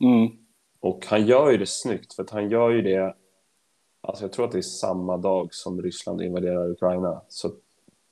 [0.00, 0.28] Mm.
[0.80, 3.14] Och han gör ju det snyggt, för att han gör ju det...
[4.00, 7.22] Alltså jag tror att det är samma dag som Ryssland invaderar Ukraina.
[7.28, 7.52] Så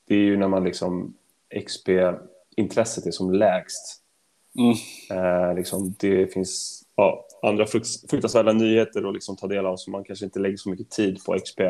[0.08, 1.14] det är ju när man liksom...
[1.50, 4.02] XP-intresset är som lägst.
[4.58, 4.74] Mm.
[5.10, 9.92] Eh, liksom, det finns ja, andra frukt, fruktansvärda nyheter att liksom ta del av som
[9.92, 11.60] man kanske inte lägger så mycket tid på XP.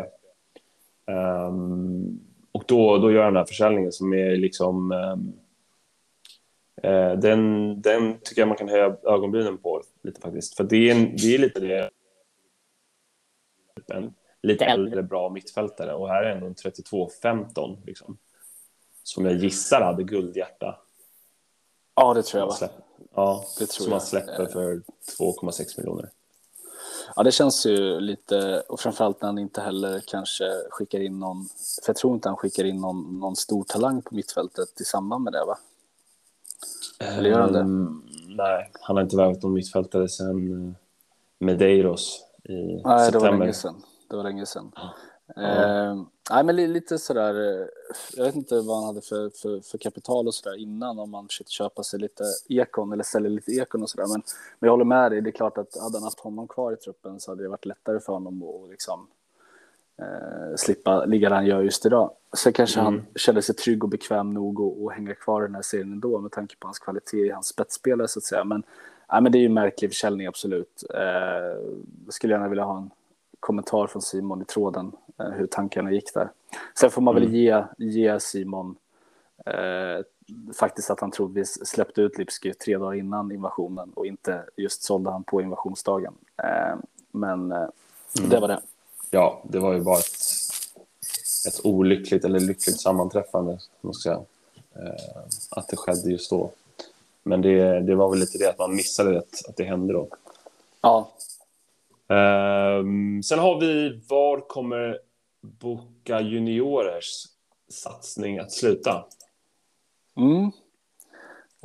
[1.09, 2.21] Ehm,
[2.53, 4.93] och då, då gör han den här försäljningen som är liksom...
[4.93, 5.33] ehm,
[6.83, 10.57] eh, den, den tycker jag man kan höja ögonbrynen på lite faktiskt.
[10.57, 11.91] För det är, en, det är lite det...
[13.87, 18.19] En lite äldre bra mittfältare och här är ändå en 32-15 liksom.
[19.03, 20.79] Som jag gissar hade guldhjärta.
[21.95, 22.47] Ja, det tror jag.
[22.47, 22.69] Va?
[23.15, 23.99] Ja, Det tror som jag.
[23.99, 24.83] han släpper för
[25.19, 26.11] 2,6 miljoner.
[27.19, 31.45] Ja, det känns ju lite, och framförallt när han inte heller kanske skickar in någon,
[31.85, 35.25] för jag tror inte han skickar in någon, någon stor talang på mittfältet i samband
[35.25, 35.59] med det, va?
[36.99, 37.61] Eller gör han det?
[37.61, 40.75] Ehm, nej, han har inte värvat någon mittfältare sen eh,
[41.39, 43.39] Medeiros i Nej, det var september.
[43.39, 43.83] länge sedan.
[44.11, 44.73] Det var länge sedan.
[45.37, 47.66] Eh, nej, men li- lite sådär, eh,
[48.16, 51.26] jag vet inte vad han hade för, för, för kapital och sådär innan, om han
[51.29, 54.07] försökte köpa sig lite ekon eller sälja lite ekon och sådär.
[54.07, 54.22] Men,
[54.59, 56.76] men jag håller med dig, det är klart att hade han haft honom kvar i
[56.76, 59.07] truppen så hade det varit lättare för honom att liksom,
[59.99, 62.11] eh, slippa ligga där han gör just idag.
[62.37, 65.55] Sen kanske han kände sig trygg och bekväm nog att, att hänga kvar i den
[65.55, 68.45] här serien ändå med tanke på hans kvalitet i hans spetsspelare så att säga.
[68.45, 68.62] Men,
[69.12, 70.85] nej, men det är ju en märklig försäljning, absolut.
[70.95, 71.62] Eh,
[72.09, 72.91] skulle gärna vilja ha en
[73.41, 76.31] kommentar från Simon i tråden hur tankarna gick där.
[76.81, 78.77] Sen får man väl ge, ge Simon
[79.47, 80.05] eh,
[80.55, 85.11] faktiskt att han troligtvis släppte ut Lipsky tre dagar innan invasionen och inte just sålde
[85.11, 86.14] han på invasionsdagen.
[86.43, 86.77] Eh,
[87.11, 87.69] men eh,
[88.31, 88.61] det var det.
[89.11, 90.19] Ja, det var ju bara ett,
[91.49, 94.27] ett olyckligt eller lyckligt sammanträffande, måste jag säga.
[94.87, 96.51] Eh, att det skedde just då.
[97.23, 100.09] Men det, det var väl lite det att man missade att, att det hände då.
[100.81, 101.11] Ja,
[102.09, 104.99] Ehm, sen har vi, var kommer
[105.41, 107.26] Boka Juniorers
[107.68, 109.05] satsning att sluta?
[110.16, 110.51] Mm.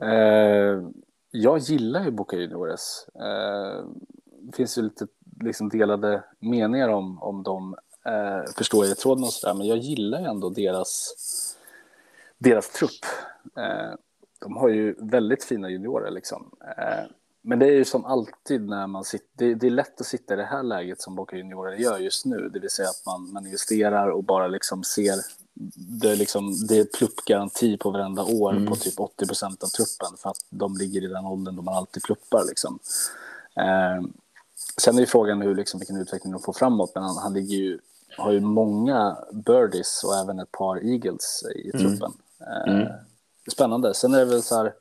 [0.02, 0.90] Eh,
[1.32, 3.08] jag gillar ju Boka Juniors.
[3.16, 3.86] Eh,
[4.26, 5.08] det finns ju lite
[5.42, 9.78] liksom, delade meningar om, om de eh, förstår jag i tråden och sådär, men jag
[9.78, 11.14] gillar ju ändå deras,
[12.38, 13.06] deras trupp.
[13.58, 13.94] Eh,
[14.40, 16.52] de har ju väldigt fina juniorer liksom.
[16.78, 17.06] Eh,
[17.44, 20.08] Eh, men det är ju som alltid när man sitter, det, det, är lätt att
[20.08, 23.06] sitta i det här läget som Boca Juniorer gör just nu, det vill säga att
[23.06, 25.16] man, man investerar och bara liksom ser,
[26.02, 28.66] det är, liksom, det är pluppgaranti på varenda år mm.
[28.66, 31.74] på typ 80 procent av truppen för att de ligger i den åldern då man
[31.74, 32.80] alltid pluppar liksom.
[33.56, 34.08] Eh,
[34.78, 37.58] sen är ju frågan hur, liksom, vilken utveckling de får framåt, men han, han ligger
[37.58, 37.80] ju,
[38.18, 42.14] har ju många birdies och även ett par eagles i truppen.
[42.68, 42.82] Mm.
[42.82, 42.88] Eh,
[43.52, 43.94] spännande.
[43.94, 44.74] Sen är det väl så här,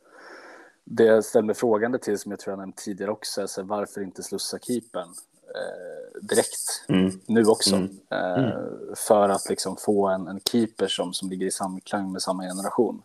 [0.85, 3.63] det jag ställer mig frågande till, som jag tror jag nämnt tidigare också, är så
[3.63, 5.09] varför inte slussa keepern
[5.55, 7.21] eh, direkt Mm.
[7.27, 7.77] nu också?
[7.77, 7.99] Mm.
[8.11, 8.53] Eh,
[8.97, 13.03] för att liksom få en, en keeper som, som ligger i samklang med samma generation.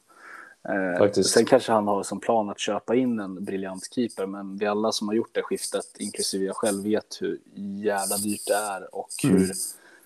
[0.69, 4.65] Eh, sen kanske han har som plan att köpa in en briljant keeper, men vi
[4.65, 7.39] alla som har gjort det skiftet, inklusive jag själv, vet hur
[7.84, 9.38] jävla dyrt det är och Mm.
[9.38, 9.51] hur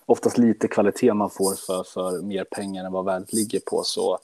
[0.06, 3.82] oftast lite kvalitet man får för, för mer pengar än vad värdet ligger på.
[3.84, 4.18] Så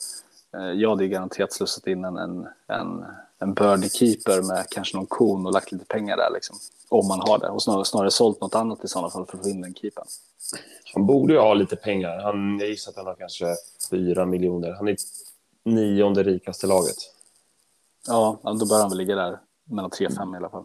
[0.57, 3.05] eh, jag hade ju garanterat slussat in en, en, en,
[3.39, 6.57] en birdie keeper med kanske någon kon och lagt lite pengar där liksom.
[6.89, 7.49] Om man har det.
[7.49, 10.07] Och snarare, snarare sålt något annat i sådana fall för att få in den keepern.
[10.95, 12.19] Han borde ju ha lite pengar.
[12.19, 13.47] Han, jag gissar att han har kanske
[13.91, 14.73] fyra miljoner.
[14.73, 14.97] Han är
[15.65, 16.97] nionde rikaste laget.
[18.07, 20.65] Ja, då bör han väl ligga där mellan 3 och 5 i alla fall.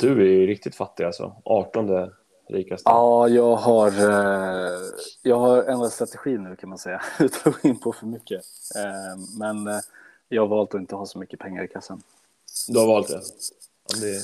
[0.00, 1.36] Du är ju riktigt fattig alltså.
[1.44, 2.12] Artonde
[2.48, 2.90] rikaste.
[2.90, 4.80] Ja, jag har, eh,
[5.22, 8.42] jag har ändrat strategi nu kan man säga, utan att gå in på för mycket.
[8.76, 9.80] Eh, men eh,
[10.28, 12.02] jag har valt att inte ha så mycket pengar i kassan.
[12.68, 13.20] Du har valt det?
[14.00, 14.22] Det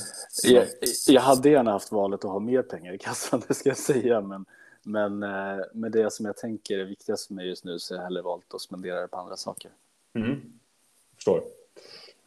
[0.50, 0.66] Jag,
[1.06, 4.20] jag hade gärna haft valet att ha mer pengar i kassan, det ska jag säga.
[4.20, 4.44] Men,
[4.82, 7.98] men eh, med det som jag tänker är viktigast för mig just nu så har
[7.98, 9.70] jag hellre valt att spendera det på andra saker.
[10.14, 10.40] Mm.
[11.14, 11.42] Förstår.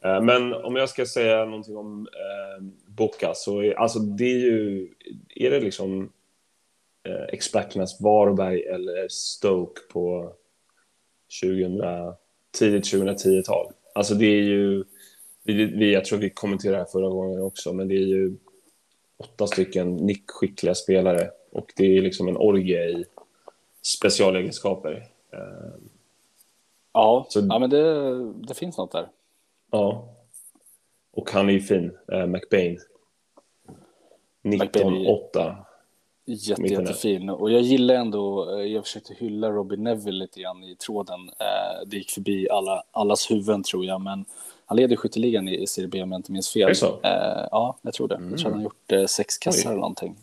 [0.02, 4.40] Eh, Men om jag ska säga någonting om eh, Boca så är alltså det är
[4.40, 4.94] ju...
[5.36, 6.12] Är det liksom
[7.04, 10.34] eh, experternas Varberg eller Stoke på
[11.42, 11.82] 2000,
[12.56, 13.72] tidigt 2010-tal?
[13.94, 14.84] Alltså det är ju...
[15.44, 18.36] Vi, jag tror vi kommenterade det här förra gången också, men det är ju
[19.18, 23.06] åtta stycken nickskickliga spelare och det är liksom en orgie i
[23.82, 25.08] specialegenskaper.
[26.94, 28.14] Ja, Så- ja men det,
[28.48, 29.08] det finns något där.
[29.72, 30.10] Ja.
[31.12, 32.80] Och han är ju fin, eh, McBain.
[34.42, 35.65] McBain är- 19-8.
[36.28, 37.30] Jätte, jättefin.
[37.30, 41.20] Och jag gillar ändå, eh, jag försökte hylla Robin Neville lite grann i tråden.
[41.40, 44.26] Eh, Det gick förbi alla, allas huvuden tror jag, men
[44.66, 46.74] han leder skytteligan i Serie B om jag inte minns fel.
[47.02, 47.08] Det?
[47.10, 48.20] Eh, Ja, jag tror det.
[48.30, 49.72] Jag tror han har gjort eh, sex kassar Oj.
[49.72, 50.16] eller någonting.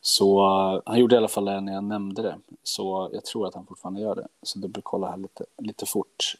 [0.00, 0.40] Så
[0.86, 2.36] han gjorde i alla fall det när jag nämnde det.
[2.62, 4.26] Så jag tror att han fortfarande gör det.
[4.42, 6.34] Så dubbelkolla här lite, lite fort.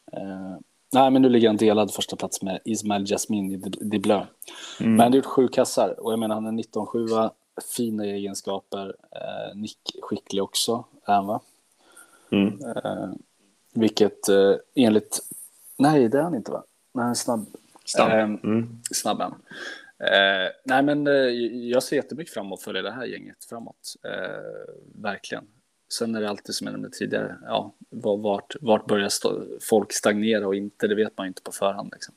[0.92, 4.20] Nej, men nu ligger han delad första plats med Ismail Jasmin i Di Bleu.
[4.78, 7.30] Men han har gjort sju kassar och jag menar han är 19-7,
[7.76, 11.40] fina egenskaper, eh, Nick skicklig också, är han va?
[12.30, 12.58] Mm.
[12.76, 13.08] Eh,
[13.72, 15.20] vilket eh, enligt,
[15.78, 16.64] nej det är han inte va?
[16.92, 17.46] Nej, han är snabb.
[17.84, 18.10] Snabb.
[18.10, 18.78] Eh, Mm.
[18.94, 19.42] snabb är han.
[19.98, 21.12] Eh, nej men eh,
[21.70, 23.94] jag ser jättemycket framåt för det här gänget framåt.
[24.04, 25.46] Eh, verkligen.
[25.92, 29.92] Sen är det alltid som jag nämnde tidigare, ja, var- vart, vart börjar stå, folk
[29.92, 31.88] stagnera och inte, det vet man ju inte på förhand.
[31.92, 32.14] Liksom.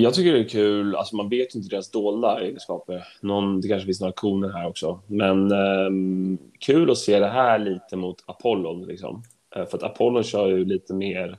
[0.00, 3.08] Jag tycker det är kul, alltså man vet ju inte deras dolda egenskaper.
[3.20, 5.00] Någon, det kanske finns några koner här också.
[5.06, 8.82] Men ehm, kul att se det här lite mot Apollon.
[8.82, 9.22] Liksom.
[9.56, 11.38] Eh, för att Apollon kör ju lite mer,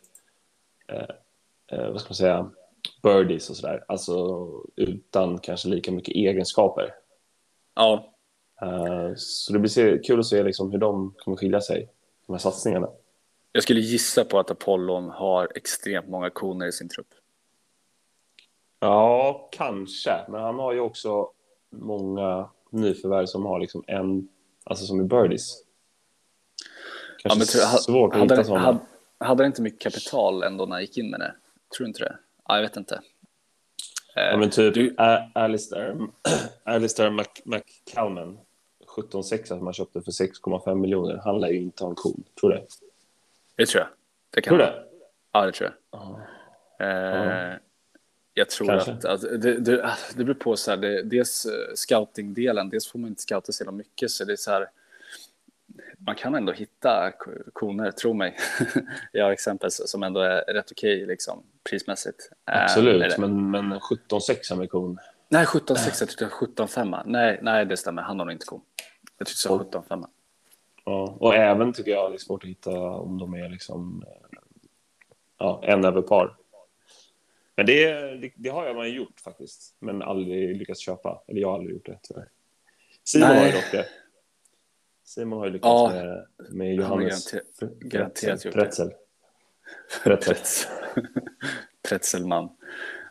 [0.87, 1.05] eh,
[1.71, 2.51] eh, vad ska man säga,
[3.03, 3.83] birdies och sådär.
[3.87, 6.93] Alltså utan kanske lika mycket egenskaper.
[7.75, 8.07] Ja,
[9.15, 11.89] så det blir kul att se liksom hur de kommer skilja sig,
[12.27, 12.89] de här satsningarna.
[13.51, 17.07] Jag skulle gissa på att Apollon har extremt många koner i sin trupp.
[18.81, 20.25] Ja, kanske.
[20.29, 21.29] Men han har ju också
[21.69, 24.27] många nyförvärv som har liksom en,
[24.63, 25.63] alltså som är birdies.
[27.23, 28.65] Kanske Ja, men svårt att hade, hitta hade, sådana.
[28.65, 28.79] hade,
[29.19, 31.35] hade han inte mycket kapital ändå när han gick in med det?
[31.77, 32.17] Tror du inte det?
[32.47, 32.95] Ja, jag vet inte.
[34.15, 34.95] Eh, Ja, men typ du-
[35.33, 35.97] Alistair,
[36.63, 38.39] Alistair Mc, McCalman,
[38.97, 41.21] 17-6 som man köpte för 6,5 miljoner.
[41.23, 42.23] Han lär ju inte ha en kon.
[42.39, 42.55] Tror du
[43.57, 43.65] det?
[43.65, 43.87] Tror jag.
[44.29, 44.73] Det kan Tror du han.
[44.73, 44.83] det?
[45.31, 45.99] Ja, det tror jag.
[46.01, 46.19] Ja.
[46.85, 47.55] Eh,
[48.33, 48.91] Jag tror Kanske.
[48.91, 52.99] att, att det, det, det beror på så här, det, dels eh, scoutingdelen, dels får
[52.99, 54.69] man inte scouta så mycket så det är så här,
[55.97, 58.37] man kan ändå hitta ko- koner, tro mig.
[59.11, 62.29] Jag har exempel som ändå är rätt okej liksom, prismässigt.
[62.51, 64.97] Eh, Absolut, eller- men, men 17-6 med kon.
[65.29, 67.01] Nej, 17-6, jag tyckte 17-5.
[67.05, 68.61] Nej, nej, det stämmer, han har inte kon.
[69.17, 70.05] Jag tyckte så 17-5.
[70.85, 71.15] Ja.
[71.19, 74.39] Och även tycker jag det är svårt att hitta om de är liksom eh,
[75.37, 76.35] ja, en över par.
[77.55, 81.23] Men det, det, det har jag man gjort faktiskt, men aldrig lyckats köpa.
[81.27, 82.27] Eller jag har aldrig gjort det tyvärr.
[83.03, 83.39] Simon Nej.
[83.39, 83.85] har ju dock det.
[85.03, 88.53] Simon har ju lyckats Ja, med, med Johannes garanter- garanterat gjort.
[88.53, 88.91] Pretzel.
[90.03, 90.71] Pretzel.
[91.89, 92.49] Pretzelman.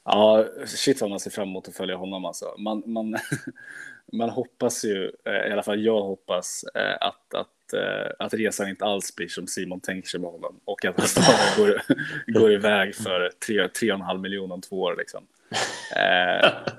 [0.04, 2.54] Ja, shit vad man ser fram emot att följa honom alltså.
[2.58, 3.16] Man, man,
[4.12, 8.68] man hoppas ju, eh, i alla fall jag hoppas, eh, att, att, eh, att resan
[8.68, 11.82] inte alls blir som Simon tänker sig med honom och att han snarare går,
[12.40, 14.96] går iväg för tre, tre och en halv miljon om två år.
[14.98, 15.26] Liksom.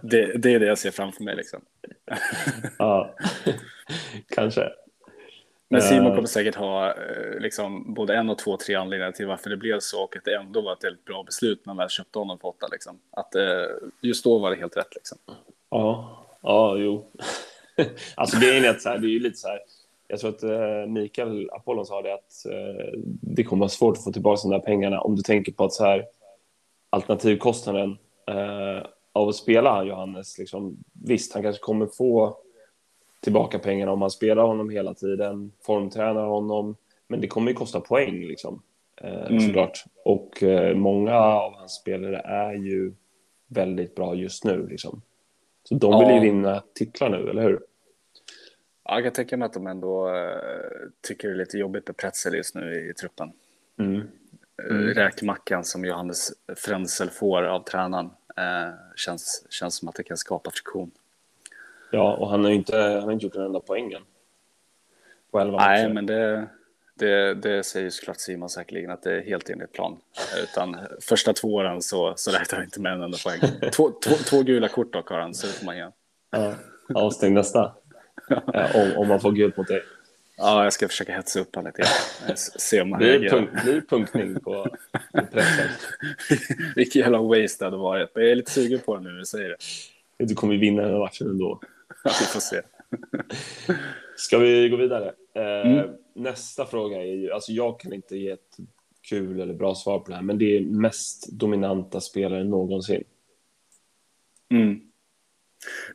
[0.01, 1.35] Det, det är det jag ser framför mig.
[1.35, 1.61] Liksom.
[2.79, 3.15] Ja,
[4.35, 4.69] kanske.
[5.69, 6.95] Men Simon kommer säkert ha
[7.39, 10.35] liksom, både en och två, tre anledningar till varför det blev så och att det
[10.35, 12.67] ändå var ett väldigt bra beslut när man väl köpte honom för åtta.
[12.71, 12.99] Liksom.
[13.11, 13.35] Att
[14.01, 14.95] just då var det helt rätt.
[14.95, 15.17] Liksom.
[15.69, 17.07] Ja, ja, jo.
[18.15, 19.59] alltså grejen är att så här, det är ju lite så här.
[20.07, 24.03] Jag tror att eh, Mikael Apollon sa det att eh, det kommer vara svårt att
[24.03, 26.05] få tillbaka de där pengarna om du tänker på att så här
[26.89, 30.37] alternativkostnaden eh, av att spela Johannes.
[30.37, 32.37] Liksom, visst, han kanske kommer få
[33.19, 36.75] tillbaka pengarna om han spelar honom hela tiden, formtränar honom,
[37.07, 38.61] men det kommer ju kosta poäng liksom.
[39.01, 39.39] Eh, Mm.
[39.39, 39.83] Såklart.
[40.05, 42.93] Och eh, många av hans spelare är ju
[43.47, 44.67] väldigt bra just nu.
[44.67, 45.01] Liksom.
[45.71, 47.59] Så de vill ju vinna titlar nu, eller hur?
[48.83, 50.35] Ja, jag kan tänka mig att de ändå eh,
[51.07, 53.31] tycker det är lite jobbigt med Pretzel just nu i truppen.
[53.79, 54.01] Mm.
[54.69, 60.17] Eh, Räkmackan som Johannes Frenzel får av tränaren eh, känns, känns som att det kan
[60.17, 60.91] skapa friktion.
[61.91, 64.01] Ja, och han har inte, han har inte gjort en enda poängen.
[65.31, 66.47] På 11 Nej, men det,
[67.01, 69.97] det, det säger såklart Simon säkerligen att det är helt enligt plan.
[70.43, 73.39] Utan första två åren så, så räknar jag inte med en enda poäng.
[73.71, 75.87] Två, två, två gula kort dock har han, så det får man ge.
[76.31, 76.53] Ja,
[76.93, 77.73] avstängd nästa.
[78.73, 79.83] Om, om man får gult mot dig.
[80.37, 81.89] Ja, jag ska försöka hetsa upp honom lite.
[82.25, 82.37] grann.
[82.37, 84.67] Se om han Blir punkt, blir punktning på,
[85.31, 85.67] pressen?
[86.75, 88.09] Vilken jävla waste det hade varit.
[88.15, 89.49] Men jag är lite sugen på det nu när du säger
[90.17, 90.25] det.
[90.25, 91.59] Du kommer vinna den här matchen ändå.
[92.03, 92.61] Ja, vi får se.
[94.21, 95.13] Ska vi gå vidare?
[95.33, 95.89] Eh, Mm.
[96.13, 98.57] Nästa fråga är ju, alltså jag kan inte ge ett
[99.01, 103.03] kul eller bra svar på det här, men det är mest dominanta spelare någonsin.
[104.51, 104.81] Mm.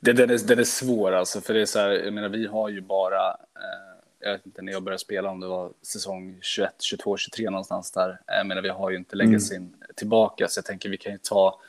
[0.01, 2.47] Det, den, är, den är svår alltså, för det är så här, jag menar vi
[2.47, 6.39] har ju bara, eh, jag vet inte när jag började spela om det var säsong
[6.43, 8.09] 21, 22, 23 någonstans där.
[8.11, 11.19] Eh, Jag menar vi har ju inte legacyn tillbaka så jag tänker vi kan ju
[11.19, 11.61] ta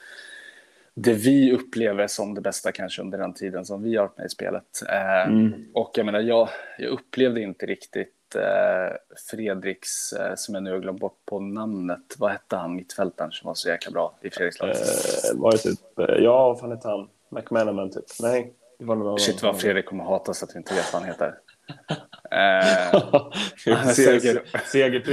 [0.99, 4.25] det vi upplever som det bästa kanske under den tiden som vi har varit med
[4.25, 4.63] i spelet.
[4.89, 5.33] Eh,
[5.73, 8.95] Och jag menar jag, jag upplevde inte riktigt eh,
[9.31, 13.47] Fredriks, eh, som jag nu har glömt bort på namnet, vad hette han, mittfältaren som
[13.47, 14.77] var så jäkla bra i Fredrikslaget?
[14.77, 17.09] Eh, var det typ, eh, ja, vad fan hette han?
[17.29, 18.05] McManaman typ?
[18.21, 19.19] Nej, det var någon.
[19.19, 21.35] Shit vad Fredrik kommer hata så att vi inte vet vad han heter.
[22.31, 25.03] Eh, Seger-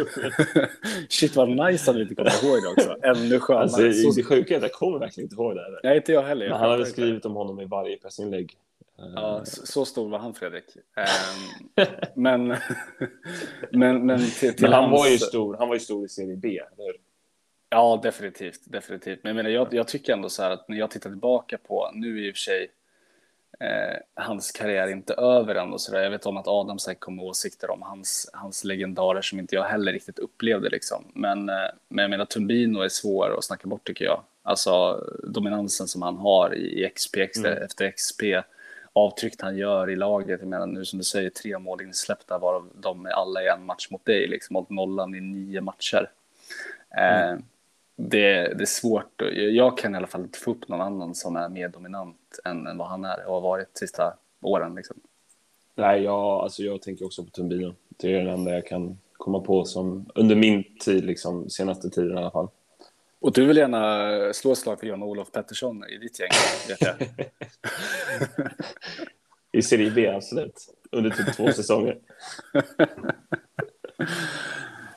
[0.00, 0.08] upp.
[1.08, 2.96] shit vad nice att vi inte kommer ihåg det också.
[3.02, 3.62] Ännu skönare.
[3.62, 5.80] Alltså, så, det sjuka är att jag kommer verkligen inte ihåg det här.
[5.82, 6.48] nej, inte jag heller.
[6.48, 8.56] Men han hade skrivit om honom i varje pressinlägg.
[9.14, 10.64] Ja, så, så stor var han Fredrik.
[10.96, 11.04] Eh,
[12.14, 12.48] men,
[13.70, 16.08] men, men till, till Men han hans- var ju stor, han var ju stor i
[16.08, 16.92] serie B, eller?
[17.68, 18.60] Ja, definitivt.
[18.64, 19.18] definitivt.
[19.22, 21.90] Men jag, menar, jag, jag tycker ändå så här att när jag tittar tillbaka på,
[21.94, 22.70] nu i och för sig
[24.14, 26.02] hans karriär inte över än och så där.
[26.02, 29.54] Jag vet om att Adam säkert kommer med åsikter om hans, hans legendarer som inte
[29.54, 31.04] jag heller riktigt upplevde liksom.
[31.14, 34.22] Men, eh, men jag menar Tumbino är svår att snacka bort tycker jag.
[34.42, 38.22] Alltså dominansen som han har i, i XP efter, efter XP.
[38.92, 40.40] Avtryck han gör i laget.
[40.40, 43.66] Jag menar nu som du säger tre mål insläppta varav de är alla i en
[43.66, 44.26] match mot dig.
[44.26, 46.10] Liksom hållit nollan i nio matcher.
[46.96, 47.38] Eh,
[47.96, 49.22] det, det är svårt.
[49.52, 52.78] Jag kan i alla fall få upp någon annan som är mer dominant än, än
[52.78, 54.74] vad han är och har varit sista åren.
[54.74, 54.96] Liksom.
[55.74, 57.74] Nej, jag, alltså jag tänker också på Tumbino.
[57.88, 62.18] Det är den enda jag kan komma på som under min tid, liksom, senaste tiden
[62.18, 62.48] i alla fall.
[63.20, 66.28] Och du vill gärna slå ett slag för John-Olof Pettersson i ditt gäng,
[66.68, 66.94] vet jag.
[69.58, 70.74] I Serie B, absolut.
[70.90, 71.98] Under typ två säsonger.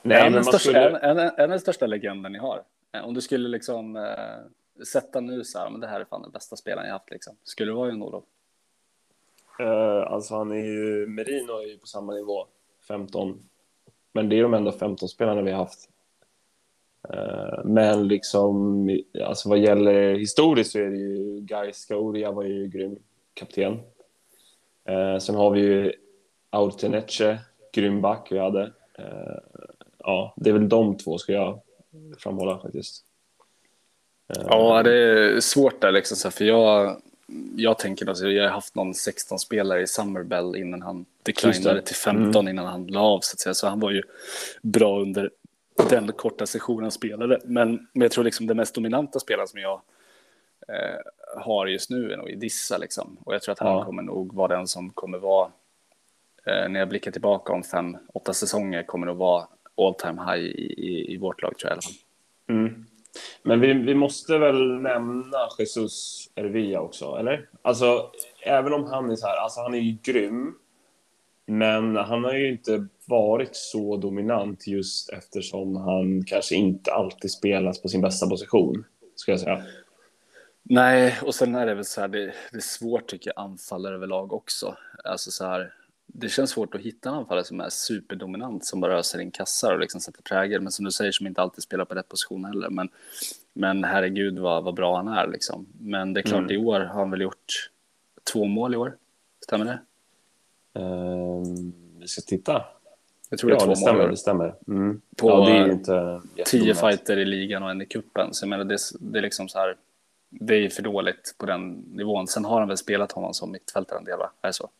[0.02, 0.98] Nej, en, men största, skulle...
[0.98, 2.62] en, en, en, den största legenden ni har.
[2.92, 6.22] Eh, om du skulle liksom eh, sätta nu så här, men det här är fan
[6.22, 7.36] den bästa spelaren jag haft liksom.
[7.42, 8.24] Skulle det vara John-Olof?
[9.60, 12.46] Eh, alltså han är ju, Merino är ju på samma nivå,
[12.88, 13.48] 15.
[14.12, 15.90] Men det är de enda 15 spelarna vi har haft.
[17.08, 18.88] Eh, men liksom,
[19.24, 22.98] alltså vad gäller historiskt så är det ju Guy Scauria var ju grym
[23.34, 23.80] kapten.
[24.84, 25.92] Eh, sen har vi ju
[26.50, 27.38] Autenece,
[27.72, 28.72] grym back vi hade.
[28.98, 29.38] Eh,
[29.98, 31.60] ja, det är väl de två ska jag
[32.18, 33.04] framhålla faktiskt.
[34.26, 37.00] Ja, det är svårt där liksom, för jag
[37.56, 41.96] jag tänker att alltså, jag har haft någon 16-spelare i Summerbell innan han declinade till
[41.96, 42.48] 15 mm.
[42.48, 43.54] innan han la av så att säga.
[43.54, 44.02] Så han var ju
[44.62, 45.30] bra under
[45.90, 47.40] den korta sessionen han spelade.
[47.44, 49.80] Men, men jag tror liksom den mest dominanta spelaren som jag
[50.68, 53.16] eh, har just nu är nog Idissa liksom.
[53.24, 53.84] Och jag tror att han ja.
[53.84, 55.50] kommer nog vara den som kommer vara,
[56.46, 59.46] eh, när jag blickar tillbaka om fem, åtta säsonger, kommer nog vara
[59.78, 61.92] all time high i, i, i vårt lag tror jag i alla fall.
[62.48, 62.84] Mm.
[63.42, 67.48] Men vi, vi måste väl nämna Jesus Ervilla också, eller?
[67.62, 68.10] Alltså,
[68.42, 70.54] även om han är så här, alltså han är ju grym,
[71.46, 77.82] men han har ju inte varit så dominant just eftersom han kanske inte alltid spelas
[77.82, 79.62] på sin bästa position, ska jag säga.
[80.62, 83.94] Nej, och sen är det väl så här, det, det är svårt tycker jag, anfallare
[83.94, 84.76] överlag också.
[85.04, 85.72] Alltså så här,
[86.12, 89.74] det känns svårt att hitta en anfallare som är superdominant som bara öser in kassar
[89.74, 90.60] och liksom sätter prägel.
[90.60, 92.70] Men som du säger, som inte alltid spelar på rätt position heller.
[92.70, 92.88] Men,
[93.52, 95.66] men herregud vad, vad bra han är liksom.
[95.80, 96.50] Men det är klart, mm.
[96.50, 97.70] i år har han väl gjort
[98.32, 98.96] två mål i år.
[99.44, 99.80] Stämmer det?
[100.80, 102.64] Um, vi ska titta.
[103.30, 104.10] Jag tror ja, det är två det stämmer, mål.
[104.10, 104.54] Det stämmer.
[104.68, 105.00] Mm.
[105.16, 108.34] På ja, det är inte tio fighter i ligan och en i kuppen.
[108.34, 109.76] Så jag menar, det, det är liksom så här.
[110.30, 112.26] Det är för dåligt på den nivån.
[112.26, 114.30] Sen har han väl spelat honom som mittfältare en del, va?
[114.42, 114.70] Är det så?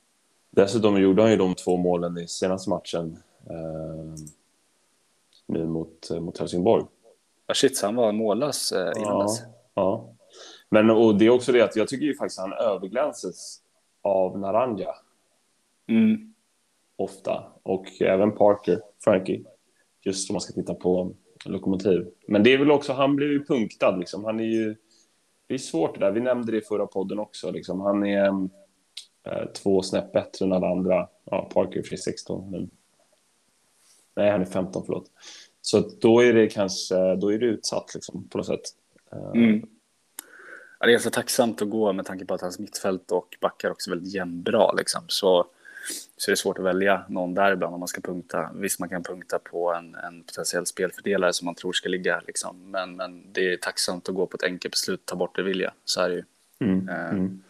[0.50, 3.18] Dessutom gjorde han ju de två målen i senaste matchen
[3.50, 4.24] eh,
[5.46, 6.84] nu mot, eh, mot Helsingborg.
[7.46, 9.42] Ja, shit, han var mållös eh, innan ja, dess.
[9.74, 10.14] Ja,
[10.68, 13.62] men och det är också det att jag tycker ju faktiskt att han överglänses
[14.02, 14.94] av Naranja.
[15.88, 16.34] Mm.
[16.96, 17.44] Ofta.
[17.62, 19.44] Och även Parker, Frankie.
[20.02, 21.12] Just om man ska titta på
[21.44, 22.10] Lokomotiv.
[22.28, 24.24] Men det är väl också, han blir ju punktad liksom.
[24.24, 24.76] Han är ju,
[25.46, 26.12] det är svårt det där.
[26.12, 27.80] Vi nämnde det i förra podden också liksom.
[27.80, 28.48] Han är
[29.54, 31.08] två snäpp bättre än alla andra.
[31.24, 32.70] Ja, Parker är 16, men...
[34.14, 35.10] Nej, han är 15, förlåt.
[35.62, 38.60] Så då är det kanske då är det utsatt liksom, på något sätt.
[39.12, 39.66] Eh, mm.
[40.80, 43.70] Ja, det är ganska tacksamt att gå med tanke på att hans mittfält och backar
[43.70, 44.72] också är väldigt jämnbra.
[44.72, 45.02] Liksom.
[45.08, 45.46] Så,
[46.16, 48.50] så är det svårt att välja någon däribland om man ska punkta.
[48.54, 52.22] Visst, man kan punkta på en, en potentiell spelfördelare som man tror ska ligga.
[52.26, 52.70] Liksom.
[52.70, 55.72] Men, men det är tacksamt att gå på ett enkelt beslut, ta bort det vilja.
[55.84, 56.24] Så är det ju.
[56.60, 56.88] Mm.
[56.88, 57.42] Uh, mm.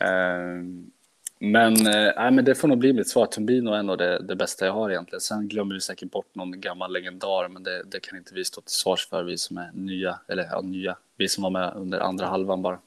[0.00, 0.90] Ehm,
[1.38, 3.26] men, äh, men det får nog bli mitt svar.
[3.26, 5.20] Tumbino är nog det, det bästa jag har egentligen.
[5.20, 8.60] Sen glömmer vi säkert bort någon gammal legendar, men det, det kan inte vi stå
[8.60, 12.00] till svars för, vi som är nya, eller ja, nya, vi som var med under
[12.00, 12.78] andra halvan bara.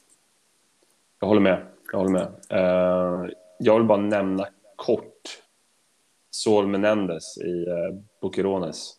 [1.20, 1.66] Jag håller med.
[1.92, 2.28] Jag håller med.
[2.54, 3.30] Uh,
[3.60, 5.42] jag vill bara nämna kort
[6.32, 8.94] Sol Menendez i eh, uh, Bukirones.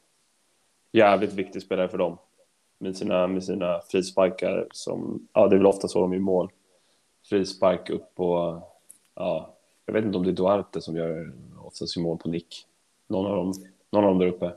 [0.93, 2.19] Jävligt viktig spelare för dem.
[2.79, 6.51] Med sina, med sina frisparkar som, ja det är väl ofta så de gör mål
[7.31, 8.61] frispark upp på,
[9.15, 9.55] ja,
[9.87, 11.33] jag vet inte om det är Duarte som gör
[11.97, 12.67] mål på nick.
[13.09, 13.55] Någon av dem,
[13.91, 14.53] någon av dem där uppe.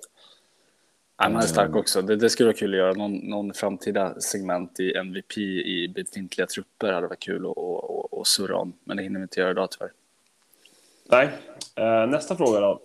[1.17, 1.77] Ja, är stark ehm.
[1.77, 2.01] också.
[2.01, 6.47] Det, det skulle vara kul att göra någon, någon framtida segment i MVP i befintliga
[6.47, 6.93] trupper.
[6.93, 9.71] hade varit kul att, att, att surra om, men det hinner vi inte göra idag
[9.71, 9.91] tyvärr.
[11.05, 11.29] Nej.
[11.79, 12.79] Uh, nästa fråga då.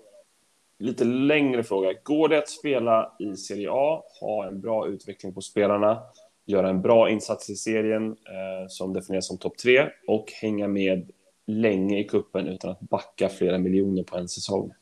[0.78, 1.92] Lite längre fråga.
[2.02, 6.02] Går det att spela i Serie A, ha en bra utveckling på spelarna
[6.48, 11.10] göra en bra insats i serien eh, som definieras som topp tre och hänga med
[11.46, 14.74] länge i kuppen utan att backa flera miljoner på en säsong.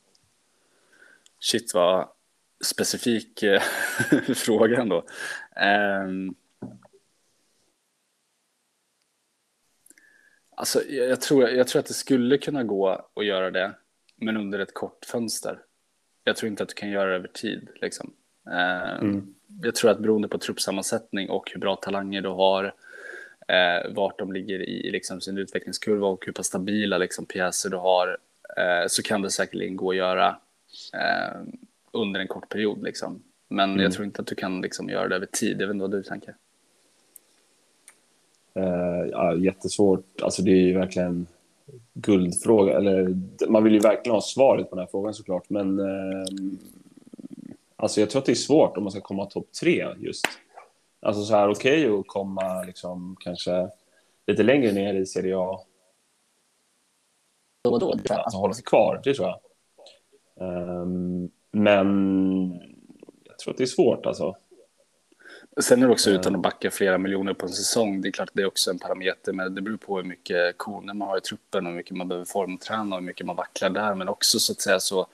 [1.40, 2.08] Shit vad
[2.64, 3.60] specifik eh,
[4.34, 5.04] fråga ändå.
[6.06, 6.34] Um,
[10.56, 13.74] alltså, jag, tror, jag tror att det skulle kunna gå att göra det,
[14.16, 15.62] men under ett kort fönster.
[16.24, 17.68] Jag tror inte att du kan göra det över tid.
[17.80, 18.12] Liksom.
[18.44, 22.64] Um, mm jag tror att beroende på truppsammansättning och hur bra talanger du har,
[23.48, 27.76] eh, vart de ligger i liksom, sin utvecklingskurva och hur pass stabila liksom, pjäser du
[27.76, 28.16] har,
[28.56, 30.36] eh, så kan det säkerligen gå att göra
[30.94, 31.40] eh,
[31.92, 32.82] under en kort period.
[32.82, 33.22] Liksom.
[33.48, 33.82] Men mm.
[33.82, 35.60] jag tror inte att du kan liksom, göra det över tid.
[35.60, 36.34] Jag vet inte vad du tänker.
[38.58, 40.22] Uh, ja, jättesvårt.
[40.22, 41.26] Alltså, det är ju verkligen
[41.94, 42.76] guldfråga.
[42.76, 43.16] Eller,
[43.48, 46.24] man vill ju verkligen ha svaret på den här frågan såklart, men eh,
[47.76, 50.26] alltså jag tror att det är svårt om man ska komma topp tre just.
[51.00, 53.68] Alltså så här okej okay, att komma liksom kanske
[54.26, 55.60] lite längre ner i Serie A.
[57.64, 59.40] Då och då, alltså hålla sig kvar, det tror jag.
[60.38, 61.88] Um, men
[63.24, 64.36] jag tror att det är svårt alltså.
[65.60, 68.00] Sen är det också utan att backa flera miljoner på en säsong.
[68.00, 70.94] Det är klart det är också en parameter, men det beror på hur mycket koner
[70.94, 73.70] man har i truppen och hur mycket man behöver formträna och hur mycket man vacklar
[73.70, 73.94] där.
[73.94, 75.06] Men också så att säga så,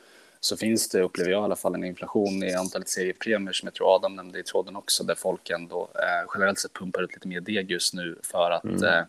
[0.44, 3.74] så finns det, upplever jag i alla fall, en inflation i antalet seriepremier som jag
[3.74, 7.28] tror Adam nämnde i tråden också, där folk ändå eh, generellt sett pumpar ut lite
[7.28, 8.84] mer deg just nu för att mm.
[8.84, 9.04] eh,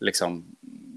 [0.00, 0.44] liksom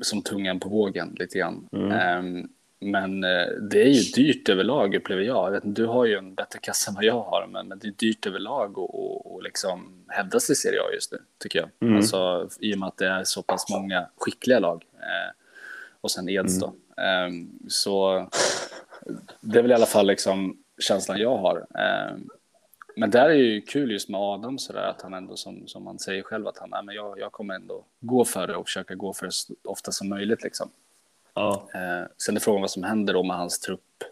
[0.02, 1.68] som tungan på vågen lite grann.
[1.72, 2.26] Mm.
[2.26, 2.50] Um,
[2.80, 5.48] men eh, det är ju dyrt överlag upplever jag.
[5.48, 7.88] jag vet, du har ju en bättre kassa än vad jag har, men, men det
[7.88, 11.70] är dyrt överlag att liksom hävda sig i Serie A just nu, tycker jag.
[11.82, 11.98] Mm.
[11.98, 14.86] Alltså, I och med att det är så pass många skickliga lag.
[14.94, 15.34] Eh,
[16.02, 16.74] och sen Eds då.
[16.98, 17.42] Mm.
[17.42, 18.28] Eh, så
[19.40, 21.58] det är väl i alla fall liksom känslan jag har.
[21.58, 22.18] Eh,
[22.96, 26.00] men där är ju kul just med Adam sådär att han ändå som, som han
[26.00, 29.14] säger själv att han, men jag, jag kommer ändå gå för det och försöka gå
[29.14, 30.70] för det så ofta som möjligt liksom.
[31.34, 31.68] Ja.
[31.74, 34.04] Eh, sen är frågan vad som händer då med hans trupp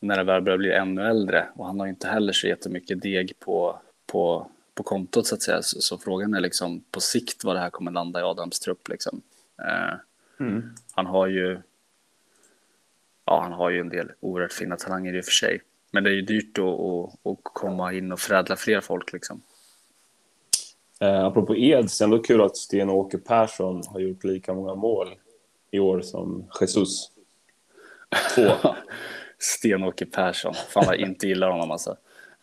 [0.00, 3.32] när det väl börjar bli ännu äldre och han har inte heller så jättemycket deg
[3.38, 5.62] på, på, på kontot så att säga.
[5.62, 8.88] Så, så, frågan är liksom på sikt vad det här kommer landa i Adams trupp
[8.88, 9.22] liksom.
[9.62, 9.94] Eh,
[10.40, 10.74] mm.
[10.92, 11.60] Han har ju
[13.26, 15.60] ja, han har ju en del oerhört fina talanger i och för sig.
[15.90, 19.42] Men det är ju dyrt att, att, att komma in och förädla fler folk liksom.
[21.00, 25.14] Eh, apropå Eds, ändå kul att Sten-Åke Persson har gjort lika många mål
[25.70, 27.10] i år som Jesus.
[28.34, 28.50] Två.
[29.38, 30.54] Sten-Åke Persson.
[30.54, 31.96] Fan vad jag inte gillar honom alltså.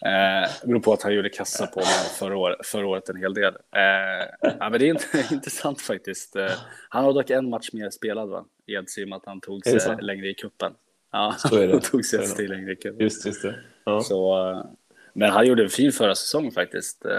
[0.06, 3.34] Eh, beror på att han gjorde kassa på mig förra, år, förra året en hel
[3.34, 3.54] del.
[3.54, 6.36] Eh, ja, men det är intressant faktiskt.
[6.36, 6.52] Eh,
[6.90, 8.46] han har dock en match mer spelad va?
[8.66, 10.74] I och med att han tog sig längre i kuppen.
[11.12, 11.74] Ja, så är det.
[11.74, 13.00] han tog sig ett steg längre i kuppen.
[13.00, 13.60] Just, just det.
[13.84, 14.02] Ja.
[14.02, 14.66] Så, eh,
[15.14, 17.12] men han gjorde en fin förra säsong faktiskt, eh,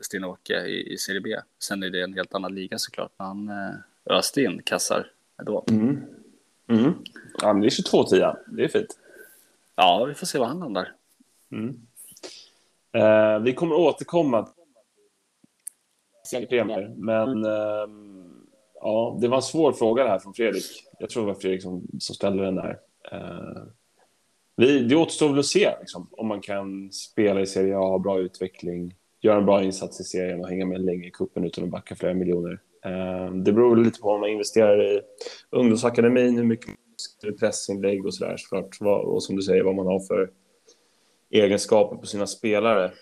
[0.00, 1.36] Sten-Åke i, i Serie B.
[1.58, 3.12] Sen är det en helt annan liga såklart.
[3.16, 5.10] Han eh, öste in kassar
[5.42, 5.64] då.
[5.70, 6.02] Mm.
[6.68, 6.94] Mm.
[7.42, 8.36] Ja, men det är 22-10.
[8.46, 8.98] Det är fint.
[9.76, 10.92] Ja, vi får se vad han landar.
[11.52, 11.85] Mm.
[12.96, 14.48] Eh, vi kommer återkomma
[16.30, 17.88] till premier, men eh,
[18.80, 20.64] ja, det var en svår fråga det här från Fredrik.
[20.98, 22.78] Jag tror det var Fredrik som, som ställde den där.
[23.12, 23.62] Eh,
[24.56, 27.98] vi, det återstår väl att se liksom, om man kan spela i Serie A, ha
[27.98, 31.64] bra utveckling, göra en bra insats i serien och hänga med länge i kuppen utan
[31.64, 32.60] att backa flera miljoner.
[32.84, 35.00] Eh, det beror lite på om man investerar i
[35.50, 36.74] ungdomsakademin, hur mycket
[37.40, 38.76] pressinlägg och sådär såklart.
[39.04, 40.30] Och som du säger, vad man har för
[41.40, 42.92] egenskaper på sina spelare.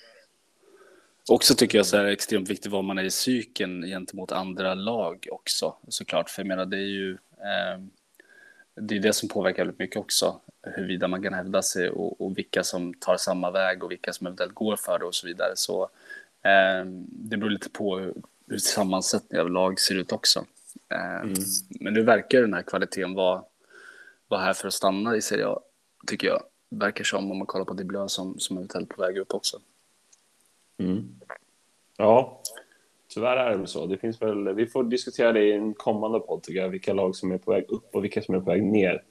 [1.28, 4.74] Också tycker jag så är det extremt viktigt vad man är i psyken gentemot andra
[4.74, 6.30] lag också såklart.
[6.30, 7.80] För jag menar det är ju eh,
[8.74, 10.41] det är det som påverkar väldigt mycket också.
[10.62, 14.26] Huruvida man kan hävda sig och, och vilka som tar samma väg och vilka som
[14.26, 15.53] eventuellt går för det och så vidare.
[15.55, 15.82] Så
[16.43, 18.12] eh, det beror lite på
[18.49, 20.45] hur sammansättningen av lag ser ut också.
[20.89, 21.35] Eh, mm.
[21.68, 23.45] Men nu verkar den här kvaliteten vara,
[24.28, 25.61] vara här för att stanna i Serie A,
[26.07, 26.43] tycker jag.
[26.79, 29.61] Verkar som om man kollar på Diblö som, som eventuellt på väg upp också.
[30.79, 31.09] Mm.
[31.97, 32.41] Ja,
[33.09, 33.87] tyvärr är det väl så.
[33.87, 37.16] Det finns väl, vi får diskutera det i en kommande podd, tycker jag, vilka lag
[37.16, 39.03] som är på väg upp och vilka som är på väg ner.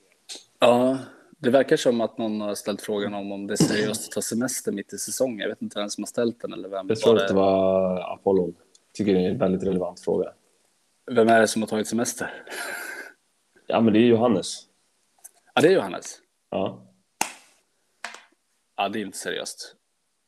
[0.59, 0.97] Ja,
[1.37, 4.21] det verkar som att någon har ställt frågan om, om det är seriöst att ta
[4.21, 5.39] semester mitt i säsongen.
[5.39, 6.87] Jag vet inte vem som har ställt den eller vem.
[6.89, 8.55] Jag tror att det var Apollon
[8.93, 10.33] tycker det är en väldigt relevant fråga.
[11.11, 12.43] Vem är det som har tagit semester?
[13.67, 14.67] Ja, men det är Johannes.
[15.53, 16.19] Ja, det är Johannes.
[16.49, 16.81] Ja.
[18.75, 19.75] Ja, det är inte seriöst.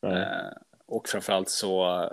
[0.06, 0.52] Eh,
[0.86, 2.10] och framförallt så...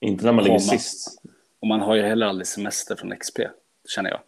[0.00, 1.22] Inte när man ligger sist.
[1.60, 3.40] Och man har ju heller aldrig semester från XP,
[3.88, 4.20] känner jag.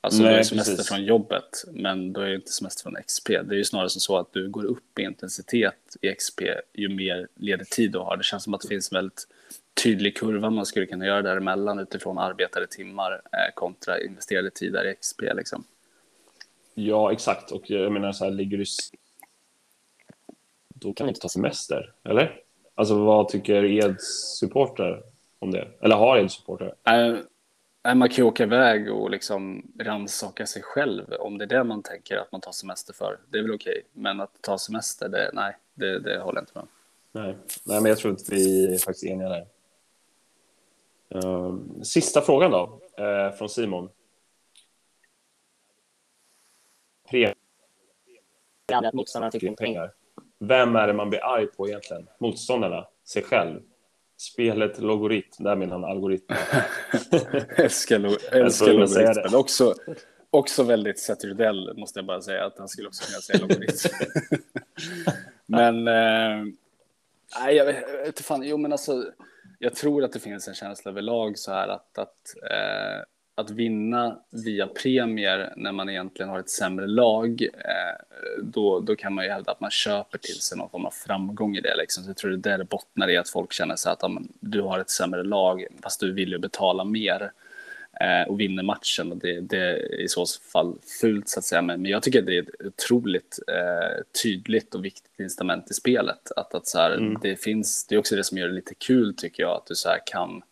[0.00, 0.88] Alltså Nej, du har semester precis.
[0.88, 3.28] från jobbet, men då är det inte semester från XP.
[3.28, 6.40] Det är ju snarare så att du går upp i intensitet i XP
[6.74, 8.16] ju mer ledig tid du har.
[8.16, 9.26] Det känns som att det finns väldigt
[9.82, 14.94] tydlig kurva man skulle kunna göra däremellan utifrån arbetade timmar eh, kontra investerade tider i
[14.94, 15.20] XP.
[15.20, 15.64] Liksom.
[16.74, 17.50] Ja, exakt.
[17.50, 18.64] Och jag menar så här, ligger du...
[20.80, 22.40] Då kan du inte ta semester, eller?
[22.74, 25.02] Alltså vad tycker Eds supporter
[25.38, 25.68] om det?
[25.80, 26.74] Eller har Eds supporter?
[26.84, 31.64] Äh, man kan ju åka iväg och liksom rannsaka sig själv om det är det
[31.64, 33.18] man tänker att man tar semester för.
[33.30, 33.82] Det är väl okej, okay.
[34.02, 36.66] men att ta semester, det, nej, det, det håller jag inte med
[37.12, 37.36] Nej.
[37.64, 39.46] nej, men jag tror att vi är faktiskt eniga där.
[41.14, 43.88] Uh, sista frågan då, uh, från Simon.
[47.10, 47.34] Premie.
[49.56, 49.92] pengar.
[50.40, 52.06] Vem är det man blir arg på egentligen?
[52.18, 52.86] Motståndarna?
[53.04, 53.60] Sig själv?
[54.16, 55.44] Spelet logaritm?
[55.44, 56.34] Där menar han algoritm.
[57.56, 59.34] älskar, lo älskar logaritmen.
[59.34, 59.74] Också,
[60.30, 63.82] också väldigt Seth Rydell, måste jag bara säga, att han skulle också kunna säga Lombardiet.
[65.46, 66.54] men, eh,
[67.40, 69.04] nej, jag vet inte fan, jo men alltså,
[69.58, 73.04] jag tror att det finns en känsla överlag så här att, att, eh,
[73.40, 79.14] att vinna via premier när man egentligen har ett sämre lag, eh, då, då kan
[79.14, 81.76] man ju hävda att man köper till sig någon form av framgång i det.
[81.76, 82.04] Liksom.
[82.04, 84.22] Så jag tror det är där det bottnar i att folk känner sig att ja,
[84.40, 87.32] du har ett sämre lag, fast du vill ju betala mer
[88.00, 89.12] eh, och vinner matchen.
[89.12, 91.62] Och det, det, är i så fall fult så att säga.
[91.62, 95.74] Men, men jag tycker att det är ett otroligt eh, tydligt och viktigt incitament i
[95.74, 96.32] spelet.
[96.36, 97.18] Att, att så här, mm.
[97.22, 99.74] det finns, det är också det som gör det lite kul tycker jag, att du
[99.74, 100.42] så kan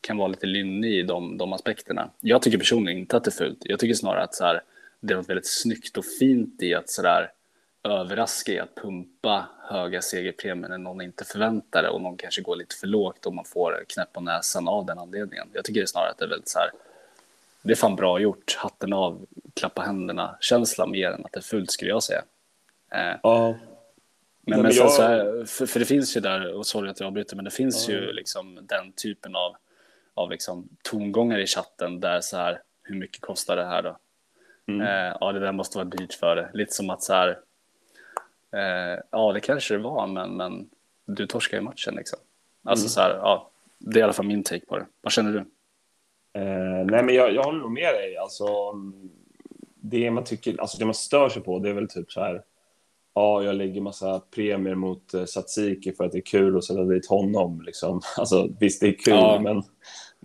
[0.00, 2.10] kan vara lite lynnig i de, de aspekterna.
[2.20, 3.58] Jag tycker personligen inte att det är fult.
[3.60, 4.62] Jag tycker snarare att så här,
[5.00, 7.30] det är något väldigt snyggt och fint i att så där,
[7.82, 12.56] överraska i att pumpa höga segerpremier när någon inte förväntar det och någon kanske går
[12.56, 15.48] lite för lågt och man får knäpp på näsan av den anledningen.
[15.52, 16.70] Jag tycker det snarare att det är väldigt så här,
[17.62, 21.42] det är fan bra gjort, hatten av, klappa händerna, känsla mer än att det är
[21.42, 22.22] fult skulle jag säga.
[22.90, 23.54] Eh, ja.
[24.40, 24.92] Men, men, jag...
[24.92, 27.50] så här, för, för, det finns ju där, och sorry att jag avbryter, men det
[27.50, 27.94] finns ja.
[27.94, 29.56] ju liksom den typen av,
[30.16, 33.96] av liksom tongångar i chatten där så här, hur mycket kostar det här då?
[34.66, 34.80] Mm.
[34.80, 36.50] Eh, ja, det där måste vara dyrt för det.
[36.54, 37.38] Lite som att så här,
[38.52, 40.70] eh, ja, det kanske det var, men, men
[41.04, 42.18] du torskar ju matchen liksom.
[42.64, 42.88] Alltså mm.
[42.88, 44.86] så här, ja, det är i alla fall min take på det.
[45.00, 45.38] Vad känner du?
[46.40, 48.16] Eh, nej, men jag, jag håller nog med dig.
[48.16, 48.46] Alltså,
[49.80, 52.42] det man tycker, alltså det man stör sig på, det är väl typ så här.
[53.14, 56.84] Ja, jag lägger massa premier mot uh, Satsiki för att det är kul att sätta
[56.84, 57.62] dit honom.
[57.62, 58.00] Liksom.
[58.16, 59.40] Alltså, visst, det är kul, ja.
[59.40, 59.62] men,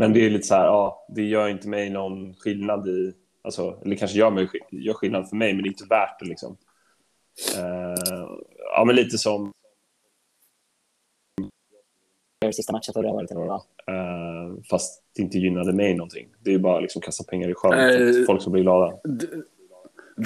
[0.02, 3.80] men det är lite så här, ja, det gör inte mig någon skillnad i, alltså,
[3.86, 6.26] eller kanske gör, mig, gör skillnad för mig, men det är inte värt det.
[6.26, 6.58] Liksom.
[7.58, 8.38] Uh,
[8.76, 9.52] ja, men lite som...
[12.54, 16.28] Sista matchen förra året, eller vad uh, Fast det inte gynnade mig någonting.
[16.40, 19.00] Det är bara liksom kasta pengar i sjön uh, folk som blir glada.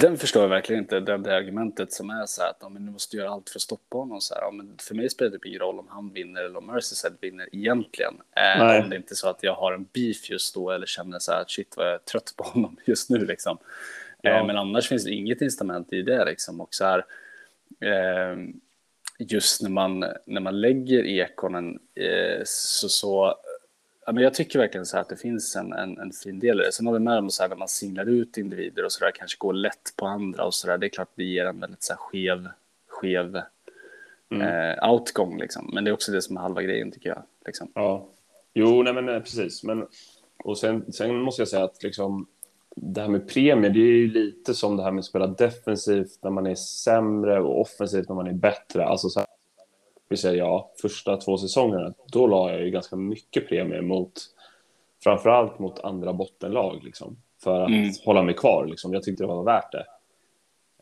[0.00, 2.86] Den förstår jag verkligen inte, det, det argumentet som är så här att ja, men
[2.86, 4.20] du måste göra allt för att stoppa honom.
[4.20, 6.66] Så här, ja, men för mig spelar det ingen roll om han vinner eller om
[6.66, 8.14] Merseyside vinner egentligen.
[8.36, 11.18] Eh, om det inte är så att jag har en beef just då eller känner
[11.18, 13.58] så här att shit vad jag är trött på honom just nu liksom.
[14.22, 14.30] Ja.
[14.30, 16.60] Eh, men annars finns det inget incitament i det liksom.
[16.60, 17.04] Och så här,
[17.80, 18.38] eh,
[19.18, 23.34] just när man, när man lägger ekonen eh, så, så
[24.06, 26.64] ja, men jag tycker verkligen så att det finns en, en, en fin del i
[26.64, 26.72] det.
[26.72, 29.10] Sen har vi med om så här när man singlar ut individer och så där
[29.10, 30.78] kanske går lätt på andra och så där.
[30.78, 32.48] Det är klart det ger en väldigt så här skev,
[32.88, 33.40] skev
[34.30, 34.48] mm.
[34.48, 35.70] eh, outgång liksom.
[35.72, 37.22] Men det är också det som är halva grejen tycker jag.
[37.46, 37.68] Liksom.
[37.74, 38.08] Ja,
[38.54, 39.64] jo, nej men precis.
[39.64, 39.86] Men,
[40.44, 42.26] och sen, sen måste jag säga att liksom,
[42.76, 46.18] det här med premier, det är ju lite som det här med att spela defensivt
[46.22, 48.84] när man är sämre och offensivt när man är bättre.
[48.84, 49.28] Alltså så här,
[50.08, 54.12] vi säger ja, första två säsongerna, då la jag ju ganska mycket premier mot,
[55.04, 57.90] framförallt mot andra bottenlag, liksom, för att mm.
[58.04, 58.66] hålla mig kvar.
[58.66, 58.92] Liksom.
[58.92, 59.86] Jag tyckte det var värt det.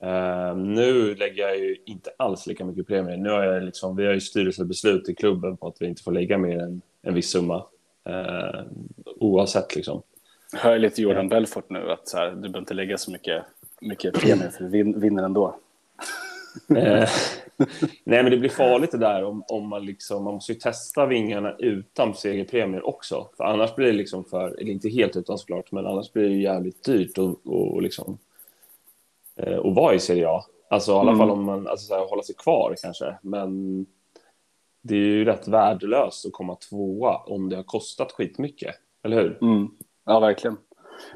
[0.03, 3.17] Uh, nu lägger jag ju inte alls lika mycket premier.
[3.17, 6.13] Nu har jag liksom, vi har ju styrelsebeslut i klubben på att vi inte får
[6.13, 7.65] lägga mer än en viss summa.
[8.09, 8.63] Uh,
[9.17, 10.03] oavsett liksom.
[10.53, 13.43] Hör lite Jordan Belfort nu att så här, du behöver inte lägga så mycket,
[13.81, 15.57] mycket premier för du vinner ändå.
[16.77, 17.09] Eh,
[18.05, 21.07] nej, men det blir farligt det där om, om man liksom, man måste ju testa
[21.07, 23.29] vingarna utan segerpremier också.
[23.37, 26.35] För annars blir det liksom för, eller inte helt utan såklart, men annars blir det
[26.35, 28.19] jävligt dyrt och, och liksom
[29.37, 30.45] eh, och vara i Serie A.
[30.69, 31.19] Alltså i alla mm.
[31.19, 33.15] fall om man, alltså så här, hålla sig kvar kanske.
[33.23, 33.87] Men
[34.83, 39.39] det är ju rätt värdelöst att komma tvåa om det har kostat skitmycket, eller hur?
[39.43, 39.71] Mm.
[40.05, 40.57] Ja, verkligen.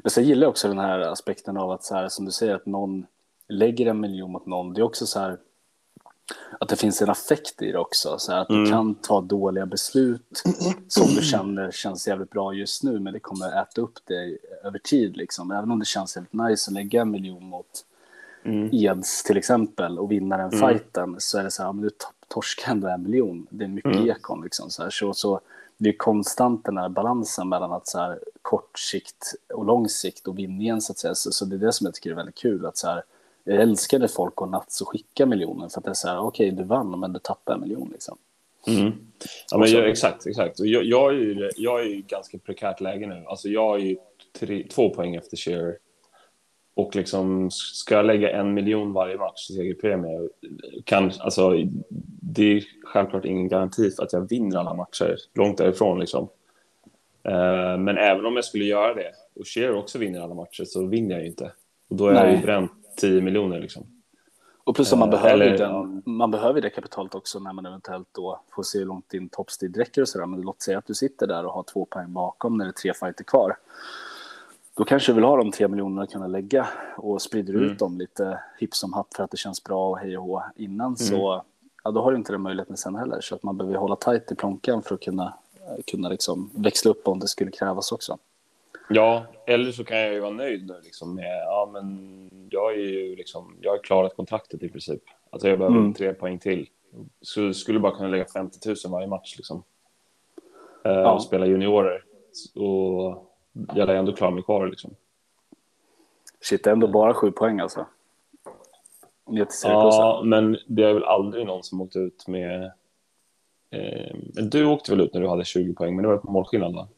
[0.02, 2.54] Men sen gillar jag också den här aspekten av att så här, som du säger,
[2.54, 3.06] att någon
[3.48, 4.74] lägger en miljon mot någon.
[4.74, 5.38] Det är också så här
[6.60, 8.18] att det finns en affekt i det också.
[8.18, 8.64] Så att mm.
[8.64, 10.42] du kan ta dåliga beslut
[10.88, 14.78] som du känner känns jävligt bra just nu, men det kommer äta upp dig över
[14.78, 15.16] tid.
[15.16, 15.50] Liksom.
[15.50, 17.84] Även om det känns helt nice att lägga en miljon mot
[18.44, 18.70] mm.
[18.72, 20.68] Eds till exempel och vinna den mm.
[20.68, 21.90] fighten så är det så här, men du
[22.28, 23.46] torskar ändå en miljon.
[23.50, 24.10] Det är mycket mm.
[24.10, 24.70] ekon liksom.
[24.70, 24.90] Så, här.
[24.90, 25.40] så, så
[25.76, 30.28] det är konstant den här balansen mellan att så här, kort sikt och lång sikt
[30.28, 31.14] och vinningen så att säga.
[31.14, 33.02] Så, så det är det som jag tycker är väldigt kul att så här,
[33.48, 36.18] jag älskar när folk går natt och skickar miljoner för att det är så här,
[36.18, 38.18] okej okay, du vann men du tappade en miljon liksom.
[38.66, 38.92] Mm.
[39.50, 40.60] Ja, men jag, exakt, exakt.
[40.60, 43.24] Jag, jag, är ju, jag är ju ganska prekärt läge nu.
[43.26, 43.96] Alltså jag är ju
[44.40, 45.76] tre, två poäng efter Shearer.
[46.74, 50.28] Och liksom, ska jag lägga en miljon varje match i segerpremie,
[50.84, 51.64] kan, alltså,
[52.22, 56.00] det är självklart ingen garanti för att jag vinner alla matcher, långt därifrån.
[56.00, 56.28] Liksom.
[57.28, 60.86] Uh, men även om jag skulle göra det och Shearer också vinner alla matcher så
[60.86, 61.52] vinner jag ju inte.
[61.88, 62.22] Och då är Nej.
[62.22, 63.60] jag ju bränt 10 miljoner.
[63.60, 63.86] Liksom.
[64.64, 67.66] Och plus att man, uh, behöver eller, den, man behöver det kapitalet också när man
[67.66, 70.26] eventuellt då får se hur långt din toppstrid räcker och sådär.
[70.26, 72.72] Men låt säga att du sitter där och har två poäng bakom när det är
[72.72, 73.56] tre fighter kvar
[74.76, 77.66] då kanske du vill ha de tre miljonerna att kunna lägga och sprider Mm.
[77.70, 80.42] ut dem lite hipp som happ för att det känns bra och hej och hå
[80.56, 80.96] innan Mm.
[80.96, 81.42] så
[81.84, 84.32] ja, då har du inte den möjligheten sen heller så att man behöver hålla tajt
[84.32, 88.18] i plånkan för att kunna, eh, kunna liksom växla upp om det skulle krävas också.
[88.88, 92.78] Ja, eller så kan jag ju vara nöjd nu liksom med, ja men jag är
[92.78, 95.02] ju liksom, jag har klarat kontraktet i princip.
[95.30, 95.94] Alltså jag behöver Mm.
[95.94, 96.68] tre poäng till.
[97.22, 99.62] Så skulle bara kunna lägga 50 000 varje match liksom.
[100.84, 101.12] Eh, Ja.
[101.14, 102.04] Och spela juniorer.
[102.54, 103.24] Och
[103.74, 104.90] jag lär ändå klara mig kvar liksom.
[106.40, 107.86] Shit, ändå bara sju poäng alltså.
[109.26, 109.96] Ner till Syracuse.
[109.98, 112.64] Ja, men det är väl aldrig någon som åkt ut med...
[113.70, 116.30] Eh, men du åkte väl ut när du hade 20 poäng, men det var på
[116.30, 116.88] målskillnad va?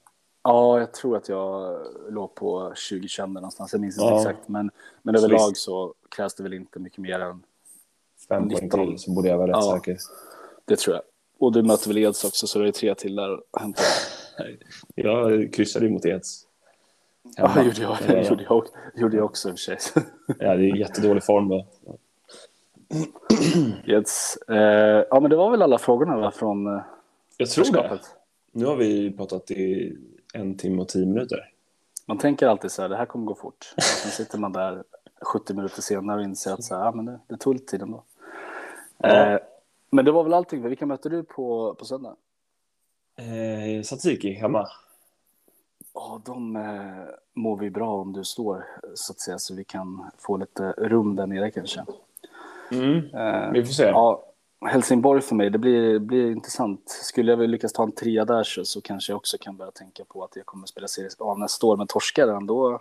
[0.43, 3.73] Ja, jag tror att jag låg på 20 kända någonstans.
[3.73, 4.19] Jag minns inte Ja.
[4.21, 4.49] exakt.
[4.49, 4.71] Men,
[5.03, 5.63] men Så överlag visst.
[5.63, 7.43] så krävs det väl inte mycket mer än
[8.29, 8.69] Fem 19.
[8.71, 9.77] poäng till, så borde jag vara rätt Ja.
[9.77, 9.97] säker.
[10.65, 11.03] det tror jag.
[11.39, 13.83] Och du möter väl Eds också, så det är tre till där att hämta.
[14.95, 16.47] Jag kryssade ju mot Eds.
[17.37, 17.55] Ja, Hemma.
[17.63, 20.03] det gjorde jag, det gjorde jag, gjorde jag också i och för sig.
[20.39, 21.67] Ja, det är jättedålig form då.
[23.87, 26.83] Eds, eh, ja, men det var väl alla frågorna va, från eh,
[27.37, 28.01] Jag tror det.
[28.53, 29.97] Nu har vi pratat i
[30.35, 31.51] en timme och tio minuter.
[32.07, 33.75] Man tänker alltid så här, det här kommer gå fort.
[33.77, 34.85] Och sen sitter man där
[35.21, 37.83] 70 minuter senare och inser att så här, ja, men det, det tog lite tid
[37.83, 38.03] ändå.
[38.99, 39.09] Ja.
[39.33, 39.39] Eh,
[39.91, 40.63] men det var väl allting.
[40.63, 42.17] Vilka möter du på, på söndag?
[43.17, 44.69] Eh, Satsiki hemma.
[45.95, 47.05] Ja, de eh,
[47.35, 51.17] mår vi bra om du står så att säga så vi kan få lite rum
[51.17, 51.81] där nere kanske.
[51.81, 53.83] Eh, Vi får se.
[53.85, 54.25] ja,
[54.67, 56.89] Helsingborg för mig, det blir, blir intressant.
[56.89, 59.71] Skulle jag väl lyckas ta en trea där så, så kanske jag också kan börja
[59.71, 61.77] tänka på att jag kommer spela Serie A nästa år.
[61.77, 62.81] Men torskar den, då,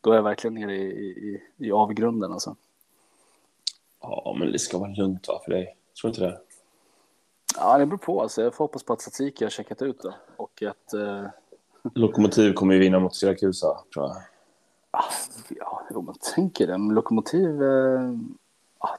[0.00, 2.56] då är jag verkligen nere i, i, i avgrunden alltså.
[4.00, 5.76] Ja, men det ska vara lugnt va, för dig.
[6.00, 6.40] Tror du inte det?
[7.58, 8.22] Ja, det beror på.
[8.22, 10.14] Alltså, jag får hoppas på att Tsatsiki har checkat ut det.
[10.36, 11.26] Och att, eh,
[11.94, 14.16] Lokomotiv kommer ju vinna mot Siracusa, tror jag.
[14.90, 15.04] ah,
[15.48, 16.78] ja, jo, man tänker det.
[16.78, 18.12] Men Lokomotiv, eh,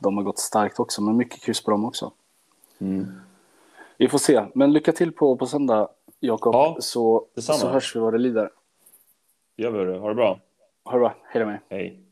[0.01, 2.11] de har gått starkt också, men mycket kryss på dem också.
[2.79, 3.21] Mm.
[3.97, 4.45] Vi får se.
[4.53, 5.89] Men lycka till på, på söndag,
[6.19, 6.55] Jakob.
[6.55, 7.59] Ja, så, detsamma.
[7.59, 8.49] så hörs vi vad det lider.
[9.55, 9.99] Gör vi det.
[9.99, 10.39] Ha det bra.
[10.83, 11.15] Ha det bra.
[11.23, 11.59] Hej då med.
[11.69, 12.04] Hej.